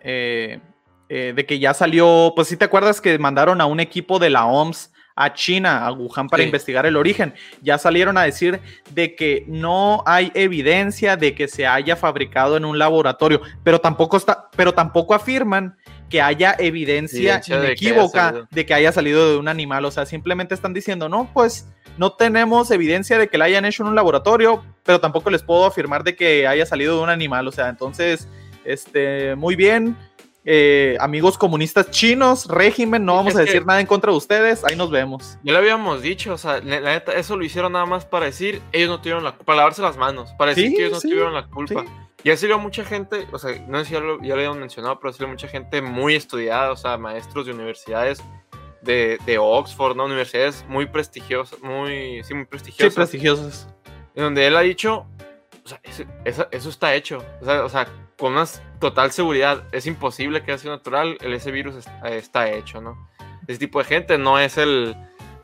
eh, 0.00 0.60
eh, 1.08 1.32
de 1.34 1.46
que 1.46 1.58
ya 1.58 1.74
salió, 1.74 2.32
pues 2.34 2.48
si 2.48 2.56
te 2.56 2.64
acuerdas 2.64 3.00
que 3.00 3.18
mandaron 3.18 3.60
a 3.60 3.66
un 3.66 3.80
equipo 3.80 4.18
de 4.18 4.30
la 4.30 4.46
OMS 4.46 4.91
a 5.14 5.34
China, 5.34 5.86
a 5.86 5.92
Wuhan, 5.92 6.28
para 6.28 6.42
Sí. 6.42 6.46
investigar 6.48 6.86
el 6.86 6.96
origen. 6.96 7.34
Ya 7.60 7.78
salieron 7.78 8.16
a 8.18 8.22
decir 8.22 8.60
de 8.90 9.14
que 9.14 9.44
no 9.46 10.02
hay 10.06 10.30
evidencia 10.34 11.16
de 11.16 11.34
que 11.34 11.48
se 11.48 11.66
haya 11.66 11.96
fabricado 11.96 12.56
en 12.56 12.64
un 12.64 12.78
laboratorio, 12.78 13.40
pero 13.62 13.80
tampoco 13.80 14.16
está, 14.16 14.48
pero 14.56 14.72
tampoco 14.74 15.14
afirman 15.14 15.76
que 16.08 16.20
haya 16.20 16.54
evidencia 16.58 17.36
Evidencia 17.36 17.58
de 17.58 17.74
que 17.74 17.84
inequívoca 17.86 18.46
de 18.50 18.66
que 18.66 18.74
haya 18.74 18.92
salido 18.92 19.30
de 19.30 19.38
un 19.38 19.48
animal. 19.48 19.84
O 19.86 19.90
sea, 19.90 20.04
simplemente 20.04 20.54
están 20.54 20.74
diciendo, 20.74 21.08
no, 21.08 21.30
pues 21.32 21.68
no 21.96 22.12
tenemos 22.12 22.70
evidencia 22.70 23.18
de 23.18 23.28
que 23.28 23.38
la 23.38 23.46
hayan 23.46 23.64
hecho 23.64 23.82
en 23.82 23.88
un 23.90 23.94
laboratorio, 23.94 24.62
pero 24.82 25.00
tampoco 25.00 25.30
les 25.30 25.42
puedo 25.42 25.64
afirmar 25.64 26.04
de 26.04 26.14
que 26.14 26.46
haya 26.46 26.66
salido 26.66 26.96
de 26.96 27.02
un 27.02 27.08
animal. 27.10 27.48
O 27.48 27.52
sea, 27.52 27.68
entonces, 27.68 28.28
este, 28.64 29.36
muy 29.36 29.56
bien. 29.56 29.96
Eh, 30.44 30.96
amigos 31.00 31.38
comunistas 31.38 31.90
chinos, 31.90 32.46
régimen, 32.48 33.04
no 33.04 33.14
vamos 33.16 33.34
Es 33.34 33.38
a 33.38 33.42
decir 33.42 33.64
nada 33.64 33.80
en 33.80 33.86
contra 33.86 34.10
de 34.10 34.16
ustedes, 34.18 34.64
ahí 34.64 34.74
nos 34.76 34.90
vemos. 34.90 35.38
Ya 35.42 35.52
lo 35.52 35.58
habíamos 35.58 36.02
dicho, 36.02 36.32
o 36.34 36.38
sea, 36.38 36.60
la, 36.60 36.80
la 36.80 36.92
neta, 36.94 37.12
eso 37.12 37.36
lo 37.36 37.44
hicieron 37.44 37.72
nada 37.72 37.86
más 37.86 38.04
para 38.04 38.26
decir, 38.26 38.60
ellos 38.72 38.88
no 38.88 38.98
tuvieron 39.00 39.22
la 39.24 39.30
culpa, 39.32 39.44
para 39.44 39.56
lavarse 39.58 39.82
las 39.82 39.96
manos, 39.96 40.32
para 40.38 40.50
decir 40.50 40.68
Sí, 40.70 40.76
que 40.76 40.86
ellos 40.86 41.02
no 41.04 41.10
tuvieron 41.10 41.34
la 41.34 41.46
culpa. 41.46 41.82
sí. 41.82 41.88
Ya 42.24 42.36
salió 42.36 42.56
mucha 42.58 42.84
gente, 42.84 43.26
o 43.32 43.38
sea, 43.38 43.50
no 43.66 43.80
sé 43.80 43.86
si 43.86 43.92
ya 43.94 44.00
lo, 44.00 44.20
ya 44.22 44.28
lo 44.28 44.34
habíamos 44.34 44.58
mencionado, 44.58 44.98
pero 45.00 45.12
salió 45.12 45.26
mucha 45.28 45.48
gente 45.48 45.82
muy 45.82 46.14
estudiada, 46.14 46.70
o 46.70 46.76
sea, 46.76 46.96
maestros 46.96 47.46
de 47.46 47.52
universidades 47.52 48.22
de, 48.80 49.18
de 49.26 49.38
Oxford, 49.38 49.96
¿no? 49.96 50.04
Universidades 50.04 50.64
muy 50.68 50.86
prestigiosas, 50.86 51.60
muy, 51.62 52.22
sí, 52.24 52.34
muy 52.34 52.44
Sí, 52.44 52.48
prestigiosas. 52.90 53.68
en 54.14 54.22
donde 54.24 54.46
él 54.46 54.56
ha 54.56 54.60
dicho, 54.60 55.04
o 55.64 55.68
sea, 55.68 55.80
eso, 55.82 56.04
eso- 56.24 56.46
eso 56.52 56.68
está 56.68 56.94
hecho, 56.94 57.24
o 57.40 57.44
sea, 57.44 57.64
o 57.64 57.68
sea, 57.68 57.88
con 58.22 58.32
una 58.34 58.46
total 58.78 59.10
seguridad, 59.10 59.64
es 59.72 59.86
imposible 59.86 60.42
que 60.44 60.56
sea 60.56 60.70
natural, 60.70 61.18
el- 61.20 61.34
ese 61.34 61.50
virus 61.50 61.74
es- 61.74 61.88
está 62.04 62.48
hecho, 62.50 62.80
¿no? 62.80 63.08
Ese 63.48 63.58
tipo 63.58 63.80
de 63.80 63.84
gente 63.84 64.16
no 64.18 64.38
es 64.38 64.56
el, 64.58 64.96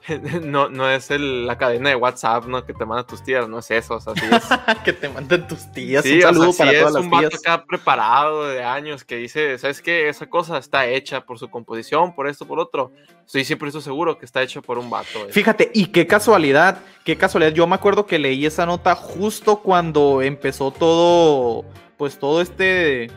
no, 0.44 0.68
no 0.70 0.88
es 0.88 1.10
el, 1.10 1.46
la 1.46 1.58
cadena 1.58 1.90
de 1.90 1.96
WhatsApp, 1.96 2.46
¿no? 2.46 2.64
Que 2.64 2.72
te 2.72 2.86
manda 2.86 3.04
tus 3.04 3.22
tías, 3.22 3.48
no 3.48 3.58
es 3.58 3.70
eso, 3.72 3.96
o 3.96 4.00
sea, 4.00 4.14
sí 4.14 4.24
es, 4.30 4.44
que 4.84 4.92
te 4.92 5.08
manden 5.08 5.46
tus 5.46 5.70
tías. 5.72 6.02
sí, 6.04 6.12
un 6.12 6.18
o 6.18 6.20
sea, 6.22 6.28
saludo 6.32 6.52
sí 6.52 6.58
para 6.58 6.70
es 6.72 6.78
todas 6.78 6.94
las 6.94 7.02
un 7.02 7.10
vato 7.10 7.28
tías. 7.28 7.40
acá 7.40 7.64
preparado 7.66 8.46
de 8.46 8.62
años 8.64 9.04
que 9.04 9.16
dice, 9.16 9.58
¿sabes 9.58 9.82
qué? 9.82 10.08
Esa 10.08 10.26
cosa 10.26 10.56
está 10.58 10.86
hecha 10.86 11.22
por 11.26 11.38
su 11.38 11.50
composición, 11.50 12.14
por 12.14 12.28
esto, 12.28 12.46
por 12.46 12.58
otro. 12.60 12.92
Estoy 13.26 13.44
siempre 13.44 13.68
estoy 13.68 13.82
seguro 13.82 14.16
que 14.18 14.24
está 14.24 14.40
hecho 14.40 14.62
por 14.62 14.78
un 14.78 14.88
vato. 14.88 15.26
eh. 15.28 15.32
Fíjate, 15.32 15.70
y 15.74 15.86
qué 15.86 16.06
casualidad, 16.06 16.78
qué 17.04 17.16
casualidad. 17.16 17.52
Yo 17.52 17.66
me 17.66 17.74
acuerdo 17.74 18.06
que 18.06 18.18
leí 18.18 18.46
esa 18.46 18.64
nota 18.64 18.94
justo 18.94 19.58
cuando 19.58 20.22
empezó 20.22 20.70
todo, 20.70 21.66
pues 21.98 22.18
todo 22.18 22.40
este, 22.40 23.10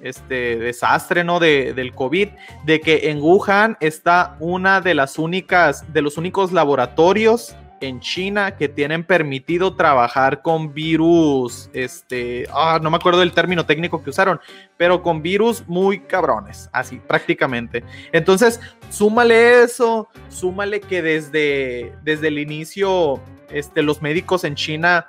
este 0.00 0.56
desastre, 0.56 1.24
¿no? 1.24 1.40
De, 1.40 1.74
del 1.74 1.92
COVID, 1.92 2.28
de 2.64 2.80
que 2.80 3.10
en 3.10 3.20
Wuhan 3.20 3.76
está 3.80 4.36
una 4.40 4.80
de 4.80 4.94
las 4.94 5.18
únicas, 5.18 5.92
de 5.92 6.00
los 6.00 6.16
únicos 6.16 6.52
laboratorios 6.52 7.54
en 7.80 8.00
China 8.00 8.56
que 8.56 8.68
tienen 8.68 9.04
permitido 9.04 9.76
trabajar 9.76 10.42
con 10.42 10.74
virus, 10.74 11.70
este, 11.72 12.46
ah, 12.52 12.80
no 12.82 12.90
me 12.90 12.96
acuerdo 12.96 13.20
del 13.20 13.32
término 13.32 13.66
técnico 13.66 14.02
que 14.02 14.10
usaron, 14.10 14.40
pero 14.76 15.02
con 15.02 15.22
virus 15.22 15.64
muy 15.66 16.00
cabrones, 16.00 16.68
así 16.72 16.96
prácticamente. 16.98 17.84
Entonces, 18.12 18.60
súmale 18.90 19.62
eso, 19.62 20.08
súmale 20.28 20.80
que 20.80 21.02
desde, 21.02 21.94
desde 22.02 22.28
el 22.28 22.38
inicio 22.38 23.20
este, 23.50 23.82
los 23.82 24.02
médicos 24.02 24.44
en 24.44 24.54
China 24.54 25.08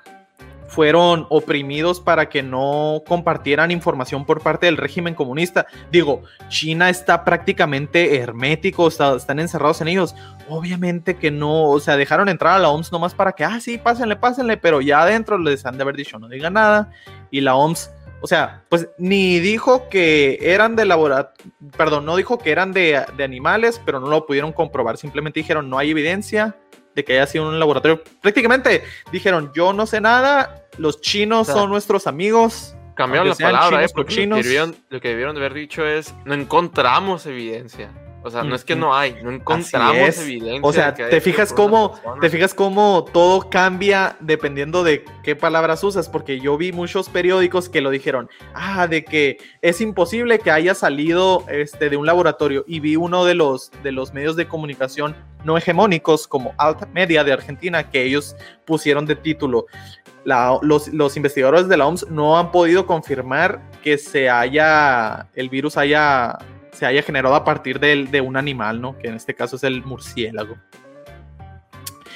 fueron 0.79 1.25
oprimidos 1.27 1.99
para 1.99 2.29
que 2.29 2.41
no 2.41 3.03
compartieran 3.05 3.69
información 3.69 4.23
por 4.23 4.39
parte 4.41 4.65
del 4.65 4.77
régimen 4.77 5.13
comunista. 5.13 5.67
Digo, 5.91 6.21
China 6.47 6.89
está 6.89 7.25
prácticamente 7.25 8.15
hermético, 8.17 8.87
está- 8.87 9.17
están 9.17 9.41
encerrados 9.41 9.81
en 9.81 9.89
ellos. 9.89 10.15
Obviamente 10.47 11.17
que 11.17 11.31
no, 11.31 11.65
o 11.65 11.81
sea, 11.81 11.97
dejaron 11.97 12.29
entrar 12.29 12.53
a 12.55 12.59
la 12.59 12.69
OMS 12.69 12.93
nomás 12.93 13.13
para 13.13 13.33
que, 13.33 13.43
ah, 13.43 13.59
sí, 13.59 13.77
pásenle, 13.77 14.15
pásenle, 14.15 14.55
pero 14.55 14.79
ya 14.79 15.01
adentro 15.01 15.37
les 15.37 15.65
han 15.65 15.75
de 15.75 15.83
haber 15.83 15.97
dicho, 15.97 16.17
no 16.17 16.29
digan 16.29 16.53
nada. 16.53 16.89
Y 17.29 17.41
la 17.41 17.55
OMS, 17.55 17.91
o 18.21 18.27
sea, 18.27 18.63
pues 18.69 18.87
ni 18.97 19.39
dijo 19.41 19.89
que 19.89 20.37
eran 20.39 20.77
de 20.77 20.85
laboratorio, 20.85 21.51
perdón, 21.75 22.05
no 22.05 22.15
dijo 22.15 22.37
que 22.37 22.51
eran 22.51 22.71
de, 22.71 23.03
de 23.17 23.23
animales, 23.25 23.81
pero 23.83 23.99
no 23.99 24.07
lo 24.07 24.25
pudieron 24.25 24.53
comprobar. 24.53 24.95
Simplemente 24.95 25.41
dijeron, 25.41 25.69
no 25.69 25.77
hay 25.77 25.91
evidencia 25.91 26.55
de 26.95 27.03
que 27.03 27.13
haya 27.13 27.27
sido 27.27 27.47
un 27.47 27.59
laboratorio. 27.59 28.03
Prácticamente 28.21 28.83
dijeron, 29.11 29.51
yo 29.55 29.73
no 29.73 29.85
sé 29.85 30.01
nada, 30.01 30.65
los 30.77 31.01
chinos 31.01 31.41
O 31.41 31.45
sea, 31.45 31.55
son 31.55 31.69
nuestros 31.69 32.07
amigos. 32.07 32.75
Cambiaron 32.95 33.29
la 33.29 33.35
palabra, 33.35 33.77
chinos 33.77 33.91
¿eh? 33.91 33.93
por 33.93 34.05
Porque 34.05 34.15
lo 34.15 34.21
chinos. 34.21 34.37
que, 34.37 34.43
debieron, 34.43 34.75
lo 34.89 35.01
que 35.01 35.07
debieron 35.09 35.35
de 35.35 35.41
haber 35.41 35.53
dicho 35.53 35.85
es, 35.85 36.13
no 36.25 36.33
encontramos 36.33 37.25
evidencia. 37.25 37.91
O 38.21 38.29
sea, 38.29 38.43
no 38.43 38.53
es 38.53 38.65
que 38.65 38.75
no 38.75 38.93
hay, 38.95 39.15
no 39.23 39.31
encontramos 39.31 40.17
evidencia. 40.19 40.59
O 40.61 40.73
sea, 40.73 40.91
de 40.91 40.97
que 40.97 41.03
haya 41.03 41.09
te 41.11 41.21
fijas 41.21 41.53
cómo, 41.53 41.93
persona. 41.93 42.19
te 42.21 42.29
fijas 42.29 42.53
cómo 42.53 43.05
todo 43.13 43.49
cambia 43.49 44.17
dependiendo 44.19 44.83
de 44.83 45.05
qué 45.23 45.35
palabras 45.37 45.83
usas, 45.83 46.09
porque 46.09 46.39
yo 46.39 46.57
vi 46.57 46.71
muchos 46.73 47.07
periódicos 47.07 47.69
que 47.69 47.79
lo 47.81 47.89
dijeron, 47.91 48.29
ah, 48.53 48.87
de 48.87 49.05
que 49.05 49.37
es 49.61 49.79
imposible 49.79 50.39
que 50.39 50.51
haya 50.51 50.75
salido 50.75 51.45
este, 51.49 51.89
de 51.89 51.95
un 51.97 52.05
laboratorio 52.05 52.65
y 52.67 52.81
vi 52.81 52.97
uno 52.97 53.23
de 53.23 53.35
los, 53.35 53.71
de 53.83 53.91
los 53.93 54.13
medios 54.13 54.35
de 54.35 54.47
comunicación 54.47 55.15
no 55.45 55.57
hegemónicos 55.57 56.27
como 56.27 56.53
Alta 56.57 56.85
Media 56.93 57.23
de 57.23 57.31
Argentina 57.31 57.89
que 57.89 58.03
ellos 58.03 58.35
pusieron 58.65 59.05
de 59.05 59.15
título. 59.15 59.65
La- 60.25 60.59
los, 60.61 60.89
los 60.89 61.15
investigadores 61.15 61.69
de 61.69 61.77
la 61.77 61.87
OMS 61.87 62.09
no 62.09 62.37
han 62.37 62.51
podido 62.51 62.85
confirmar 62.85 63.61
que 63.81 63.97
se 63.97 64.29
haya, 64.29 65.29
el 65.35 65.47
virus 65.47 65.77
haya, 65.77 66.37
se 66.71 66.85
haya 66.85 67.01
generado 67.01 67.35
a 67.35 67.43
partir 67.43 67.79
del- 67.79 68.11
de 68.11 68.21
un 68.21 68.37
animal, 68.37 68.81
¿no? 68.81 68.97
Que 68.97 69.07
en 69.09 69.15
este 69.15 69.33
caso 69.35 69.55
es 69.55 69.63
el 69.63 69.83
murciélago. 69.83 70.55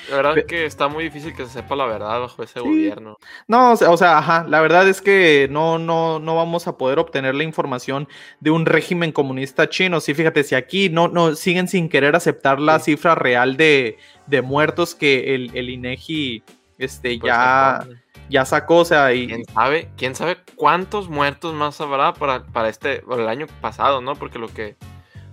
La 0.09 0.17
verdad 0.17 0.33
Pe- 0.35 0.45
que 0.45 0.65
está 0.65 0.89
muy 0.89 1.05
difícil 1.05 1.33
que 1.33 1.45
se 1.45 1.51
sepa 1.53 1.75
la 1.77 1.85
verdad 1.85 2.19
bajo 2.19 2.43
ese 2.43 2.59
gobierno. 2.59 3.17
No, 3.47 3.71
o 3.71 3.77
sea, 3.77 3.89
o 3.89 3.95
sea, 3.97 4.17
ajá, 4.17 4.45
la 4.49 4.59
verdad 4.59 4.87
es 4.87 5.01
que 5.01 5.47
no, 5.49 5.79
no, 5.79 6.19
no 6.19 6.35
vamos 6.35 6.67
a 6.67 6.77
poder 6.77 6.99
obtener 6.99 7.33
la 7.33 7.43
información 7.45 8.07
de 8.41 8.51
un 8.51 8.65
régimen 8.65 9.13
comunista 9.13 9.69
chino. 9.69 10.01
Sí, 10.01 10.13
fíjate, 10.13 10.43
si 10.43 10.55
aquí 10.55 10.89
no, 10.89 11.07
no 11.07 11.35
siguen 11.35 11.69
sin 11.69 11.87
querer 11.87 12.15
aceptar 12.17 12.59
la 12.59 12.79
Sí. 12.79 12.91
cifra 12.91 13.15
real 13.15 13.55
de, 13.55 13.97
de 14.27 14.41
muertos 14.41 14.93
que 14.93 15.35
el, 15.35 15.51
el 15.55 15.69
INEGI 15.69 16.43
este, 16.83 17.17
Pues, 17.19 17.31
ya, 17.31 17.85
ya 18.29 18.45
sacó, 18.45 18.77
o 18.77 18.85
sea, 18.85 19.13
y, 19.13 19.27
¿Quién 19.27 19.45
sabe? 19.45 19.89
¿Quién 19.97 20.15
sabe 20.15 20.37
cuántos 20.55 21.09
muertos 21.09 21.53
más 21.53 21.79
habrá 21.81 22.13
para, 22.13 22.43
para 22.45 22.69
este, 22.69 22.99
para 22.99 23.23
el 23.23 23.29
año 23.29 23.47
pasado, 23.61 24.01
no? 24.01 24.15
Porque 24.15 24.39
lo 24.39 24.47
que, 24.47 24.75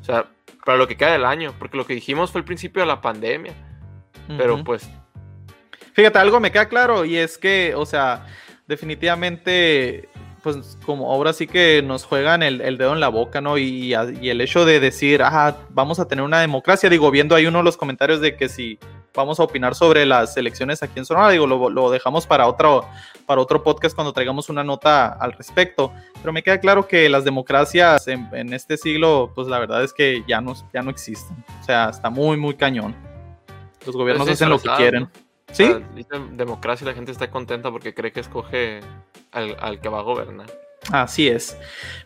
o 0.01 0.05
sea, 0.05 0.27
para 0.65 0.79
lo 0.79 0.87
que 0.89 0.97
queda 0.97 1.13
del 1.13 1.25
año, 1.25 1.55
porque 1.59 1.77
lo 1.77 1.87
que 1.87 1.95
dijimos 1.95 2.31
fue 2.31 2.41
el 2.41 2.45
principio 2.45 2.83
de 2.83 2.87
la 2.87 3.01
pandemia, 3.01 3.55
pero 4.37 4.55
Ujú. 4.55 4.65
pues 4.65 4.89
Fíjate, 5.93 6.19
algo 6.19 6.41
me 6.41 6.53
queda 6.53 6.69
claro 6.69 7.05
y 7.05 7.17
es 7.17 7.37
que, 7.37 7.75
o 7.75 7.85
sea, 7.85 8.27
definitivamente, 8.67 10.09
pues 10.43 10.79
como 10.87 11.13
ahora 11.13 11.33
sí 11.33 11.47
que 11.47 11.83
nos 11.83 12.05
juegan 12.05 12.43
el, 12.43 12.61
el 12.61 12.79
dedo 12.79 12.93
en 12.93 13.01
la 13.01 13.09
boca, 13.09 13.41
¿no? 13.41 13.59
Y, 13.59 13.95
y 14.21 14.29
el 14.29 14.41
hecho 14.41 14.65
de 14.65 14.81
decir, 14.81 15.23
ah, 15.23 15.57
vamos 15.71 15.99
a 15.99 16.07
tener 16.07 16.25
una 16.25 16.41
democracia, 16.41 16.89
digo, 16.89 17.11
viendo 17.11 17.35
ahí 17.35 17.47
uno 17.47 17.59
de 17.59 17.65
los 17.65 17.77
comentarios 17.77 18.21
de 18.21 18.37
que 18.37 18.49
si 18.49 18.79
vamos 19.15 19.41
a 19.41 19.45
opinar 19.45 19.75
sobre 19.75 20.07
las 20.07 20.37
elecciones 20.37 20.83
aquí 20.83 20.99
en 20.99 21.05
Sonora, 21.05 21.31
digo, 21.31 21.47
lo, 21.47 21.71
lo 21.71 21.91
dejamos 21.91 22.27
para 22.27 22.47
otro, 22.47 22.87
para 23.27 23.41
otro 23.41 23.63
podcast 23.63 23.95
cuando 23.95 24.13
traigamos 24.13 24.49
una 24.49 24.65
nota 24.65 25.09
al 25.09 25.33
respecto, 25.33 25.93
pero 26.21 26.33
me 26.33 26.43
queda 26.43 26.59
claro 26.59 26.87
que 26.87 27.09
las 27.09 27.25
democracias 27.25 28.09
en, 28.09 28.29
en 28.33 28.53
este 28.53 28.77
siglo, 28.77 29.33
pues 29.35 29.49
la 29.49 29.59
verdad 29.59 29.83
es 29.83 29.93
que 29.93 30.25
ya 30.27 30.41
no, 30.41 30.55
ya 30.73 30.83
no 30.83 30.91
existen, 30.91 31.37
o 31.61 31.65
sea, 31.65 31.91
está 31.91 32.11
muy, 32.11 32.37
muy 32.37 32.55
cañón. 32.55 32.95
Los 33.87 33.97
gobiernos 33.97 34.27
Pues 34.27 34.39
sí, 34.39 34.45
hacen 34.45 34.51
lo 34.51 34.61
que 34.61 34.69
quieren. 34.77 35.09
¿Sí? 35.53 35.65
o 35.65 35.79
sea, 35.79 35.89
dicen 35.95 36.37
democracia 36.37 36.85
y 36.85 36.89
la 36.89 36.95
gente 36.95 37.11
está 37.11 37.31
contenta 37.31 37.71
porque 37.73 37.93
cree 37.95 38.13
que 38.13 38.21
escoge 38.21 38.81
al, 39.33 39.57
al 39.61 39.81
que 39.81 39.89
va 39.89 39.99
a 39.99 40.03
gobernar. 40.03 40.47
Así 40.91 41.29
es. 41.29 41.57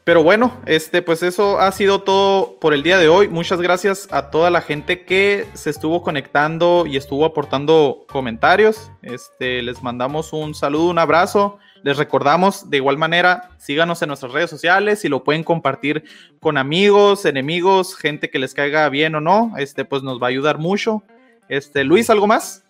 Pero 0.03 0.23
bueno, 0.23 0.61
este, 0.67 1.01
pues 1.01 1.23
eso 1.23 1.59
ha 1.61 1.73
sido 1.73 2.03
todo 2.03 2.59
por 2.61 2.75
el 2.75 2.83
día 2.83 2.99
de 2.99 3.09
hoy. 3.09 3.29
Muchas 3.29 3.61
gracias 3.61 4.09
a 4.11 4.31
toda 4.31 4.51
la 4.51 4.61
gente 4.61 5.05
que 5.05 5.47
se 5.55 5.71
estuvo 5.71 6.03
conectando 6.03 6.85
y 6.87 6.97
estuvo 6.97 7.25
aportando 7.25 8.05
comentarios. 8.09 8.91
Este, 9.03 9.63
les 9.63 9.83
mandamos 9.83 10.33
un 10.33 10.55
saludo, 10.55 10.91
un 10.91 10.99
abrazo. 10.99 11.59
Les 11.83 11.97
recordamos 11.97 12.69
de 12.69 12.79
igual 12.79 12.99
manera, 12.99 13.51
síganos 13.59 14.03
en 14.03 14.09
nuestras 14.09 14.33
redes 14.33 14.51
sociales 14.51 15.05
y 15.05 15.09
lo 15.09 15.23
pueden 15.23 15.45
compartir 15.45 16.05
con 16.41 16.59
amigos, 16.59 17.25
enemigos, 17.25 17.97
gente 17.97 18.31
que 18.31 18.39
les 18.39 18.55
caiga 18.55 18.89
bien 18.89 19.15
o 19.15 19.21
no. 19.21 19.53
Este, 19.57 19.85
pues 19.85 20.03
nos 20.03 20.21
va 20.21 20.27
a 20.27 20.31
ayudar 20.31 20.59
mucho. 20.59 21.03
Este, 21.49 21.85
Luis, 21.85 22.11
¿algo 22.11 22.27
más? 22.27 22.65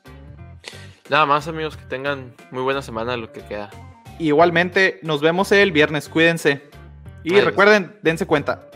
Nada 1.08 1.26
más, 1.26 1.48
amigos, 1.48 1.76
que 1.76 1.84
tengan 1.84 2.32
muy 2.50 2.62
buena 2.62 2.82
semana 2.82 3.16
lo 3.16 3.30
que 3.32 3.40
queda. 3.40 3.70
Igualmente, 4.18 5.00
nos 5.02 5.20
vemos 5.20 5.50
el 5.52 5.72
viernes. 5.72 6.08
Cuídense. 6.08 6.62
Y 7.22 7.32
Adiós. 7.32 7.44
recuerden, 7.46 7.96
dense 8.02 8.26
cuenta. 8.26 8.68